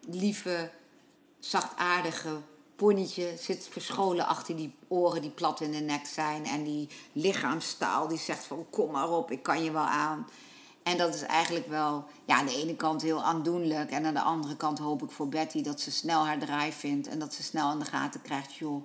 lieve, 0.07 0.71
zachtaardige 1.39 2.41
zit 3.37 3.67
verscholen 3.71 4.27
achter 4.27 4.55
die 4.55 4.75
oren 4.87 5.21
die 5.21 5.31
plat 5.31 5.61
in 5.61 5.71
de 5.71 5.79
nek 5.79 6.05
zijn. 6.05 6.45
En 6.45 6.63
die 6.63 6.89
lichaamstaal 7.11 8.07
die 8.07 8.17
zegt 8.17 8.45
van 8.45 8.65
kom 8.69 8.91
maar 8.91 9.09
op, 9.09 9.31
ik 9.31 9.43
kan 9.43 9.63
je 9.63 9.71
wel 9.71 9.81
aan. 9.81 10.27
En 10.83 10.97
dat 10.97 11.15
is 11.15 11.21
eigenlijk 11.21 11.67
wel 11.67 12.05
ja, 12.25 12.35
aan 12.35 12.45
de 12.45 12.55
ene 12.55 12.75
kant 12.75 13.01
heel 13.01 13.23
aandoenlijk. 13.23 13.91
En 13.91 14.05
aan 14.05 14.13
de 14.13 14.21
andere 14.21 14.55
kant 14.55 14.79
hoop 14.79 15.03
ik 15.03 15.11
voor 15.11 15.29
Betty 15.29 15.61
dat 15.61 15.79
ze 15.79 15.91
snel 15.91 16.25
haar 16.25 16.39
draai 16.39 16.71
vindt. 16.71 17.07
En 17.07 17.19
dat 17.19 17.33
ze 17.33 17.43
snel 17.43 17.71
in 17.71 17.79
de 17.79 17.85
gaten 17.85 18.21
krijgt, 18.21 18.55
joh, 18.55 18.83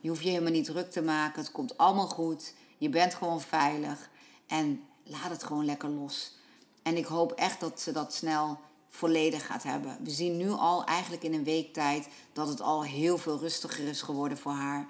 je 0.00 0.08
hoeft 0.08 0.22
je 0.22 0.28
helemaal 0.28 0.52
niet 0.52 0.64
druk 0.64 0.90
te 0.90 1.02
maken. 1.02 1.42
Het 1.42 1.52
komt 1.52 1.76
allemaal 1.76 2.08
goed. 2.08 2.54
Je 2.78 2.88
bent 2.88 3.14
gewoon 3.14 3.40
veilig. 3.40 4.10
En 4.46 4.82
laat 5.04 5.30
het 5.30 5.44
gewoon 5.44 5.64
lekker 5.64 5.88
los. 5.88 6.36
En 6.82 6.96
ik 6.96 7.06
hoop 7.06 7.32
echt 7.32 7.60
dat 7.60 7.80
ze 7.80 7.92
dat 7.92 8.14
snel 8.14 8.58
volledig 8.94 9.46
gaat 9.46 9.62
hebben. 9.62 9.96
We 10.02 10.10
zien 10.10 10.36
nu 10.36 10.50
al 10.50 10.84
eigenlijk 10.84 11.22
in 11.22 11.34
een 11.34 11.44
week 11.44 11.72
tijd 11.72 12.08
dat 12.32 12.48
het 12.48 12.60
al 12.60 12.84
heel 12.84 13.18
veel 13.18 13.38
rustiger 13.38 13.86
is 13.86 14.02
geworden 14.02 14.38
voor 14.38 14.52
haar. 14.52 14.86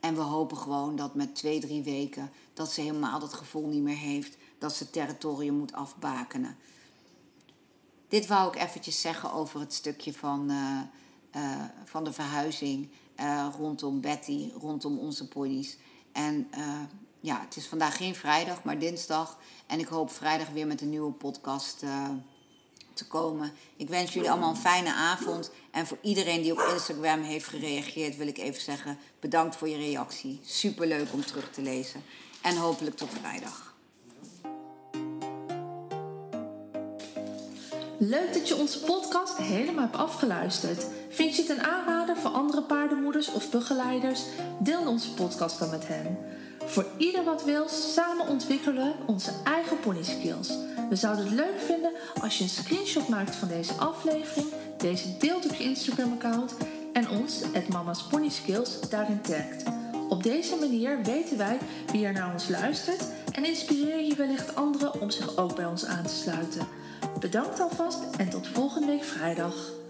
En 0.00 0.14
we 0.14 0.20
hopen 0.20 0.56
gewoon 0.56 0.96
dat 0.96 1.14
met 1.14 1.34
twee, 1.34 1.60
drie 1.60 1.82
weken 1.82 2.30
dat 2.54 2.72
ze 2.72 2.80
helemaal 2.80 3.18
dat 3.20 3.32
gevoel 3.32 3.66
niet 3.66 3.82
meer 3.82 3.96
heeft 3.96 4.36
dat 4.58 4.74
ze 4.74 4.90
territorium 4.90 5.54
moet 5.54 5.72
afbakenen. 5.72 6.56
Dit 8.08 8.26
wou 8.26 8.48
ik 8.48 8.62
eventjes 8.62 9.00
zeggen 9.00 9.32
over 9.32 9.60
het 9.60 9.72
stukje 9.72 10.12
van, 10.12 10.50
uh, 10.50 10.80
uh, 11.36 11.64
van 11.84 12.04
de 12.04 12.12
verhuizing 12.12 12.90
uh, 13.20 13.48
rondom 13.58 14.00
Betty, 14.00 14.50
rondom 14.60 14.98
onze 14.98 15.28
ponies. 15.28 15.76
En 16.12 16.50
ja, 17.20 17.40
het 17.40 17.56
is 17.56 17.66
vandaag 17.66 17.96
geen 17.96 18.14
vrijdag, 18.14 18.64
maar 18.64 18.78
dinsdag. 18.78 19.38
En 19.66 19.78
ik 19.78 19.86
hoop 19.86 20.10
vrijdag 20.10 20.48
weer 20.48 20.66
met 20.66 20.80
een 20.80 20.90
nieuwe 20.90 21.12
podcast 21.12 21.84
te 22.96 23.06
komen. 23.06 23.52
Ik 23.76 23.88
wens 23.88 24.12
jullie 24.12 24.30
allemaal 24.30 24.50
een 24.50 24.56
fijne 24.56 24.94
avond. 24.94 25.50
En 25.70 25.86
voor 25.86 25.98
iedereen 26.00 26.42
die 26.42 26.52
op 26.52 26.70
Instagram 26.72 27.22
heeft 27.22 27.46
gereageerd, 27.46 28.16
wil 28.16 28.26
ik 28.26 28.38
even 28.38 28.62
zeggen: 28.62 28.98
bedankt 29.20 29.56
voor 29.56 29.68
je 29.68 29.76
reactie. 29.76 30.40
Super 30.44 30.86
leuk 30.86 31.12
om 31.12 31.24
terug 31.24 31.50
te 31.50 31.62
lezen. 31.62 32.02
En 32.42 32.56
hopelijk 32.56 32.96
tot 32.96 33.08
vrijdag. 33.20 33.74
Leuk 37.98 38.32
dat 38.32 38.48
je 38.48 38.56
onze 38.56 38.80
podcast 38.80 39.36
helemaal 39.36 39.84
hebt 39.84 39.96
afgeluisterd. 39.96 40.86
Vind 41.08 41.36
je 41.36 41.42
het 41.42 41.50
een 41.50 41.62
aanrader 41.62 42.16
voor 42.16 42.30
andere 42.30 42.62
paardenmoeders 42.62 43.32
of 43.32 43.50
begeleiders? 43.50 44.22
Deel 44.58 44.86
onze 44.86 45.14
podcast 45.14 45.58
dan 45.58 45.70
met 45.70 45.88
hen. 45.88 46.18
Voor 46.72 46.86
ieder 46.96 47.24
wat 47.24 47.44
wil, 47.44 47.68
samen 47.68 48.28
ontwikkelen 48.28 48.94
onze 49.06 49.32
eigen 49.44 49.80
pony 49.80 50.02
skills. 50.02 50.48
We 50.88 50.96
zouden 50.96 51.24
het 51.24 51.34
leuk 51.34 51.60
vinden 51.66 51.92
als 52.20 52.38
je 52.38 52.44
een 52.44 52.50
screenshot 52.50 53.08
maakt 53.08 53.34
van 53.34 53.48
deze 53.48 53.72
aflevering, 53.72 54.46
deze 54.76 55.16
deelt 55.18 55.44
op 55.44 55.54
je 55.54 55.64
Instagram-account 55.64 56.54
en 56.92 57.10
ons, 57.10 57.42
het 57.52 57.68
Mama's 57.68 58.06
Pony 58.06 58.28
Skills, 58.28 58.80
daarin 58.90 59.20
tagt. 59.20 59.62
Op 60.08 60.22
deze 60.22 60.56
manier 60.56 61.02
weten 61.02 61.38
wij 61.38 61.58
wie 61.90 62.06
er 62.06 62.12
naar 62.12 62.32
ons 62.32 62.48
luistert 62.48 63.04
en 63.32 63.44
inspireer 63.44 64.00
je 64.00 64.14
wellicht 64.16 64.54
anderen 64.54 65.00
om 65.00 65.10
zich 65.10 65.36
ook 65.36 65.56
bij 65.56 65.66
ons 65.66 65.84
aan 65.84 66.06
te 66.06 66.14
sluiten. 66.14 66.66
Bedankt 67.20 67.60
alvast 67.60 67.98
en 68.16 68.30
tot 68.30 68.48
volgende 68.48 68.86
week 68.86 69.04
vrijdag. 69.04 69.81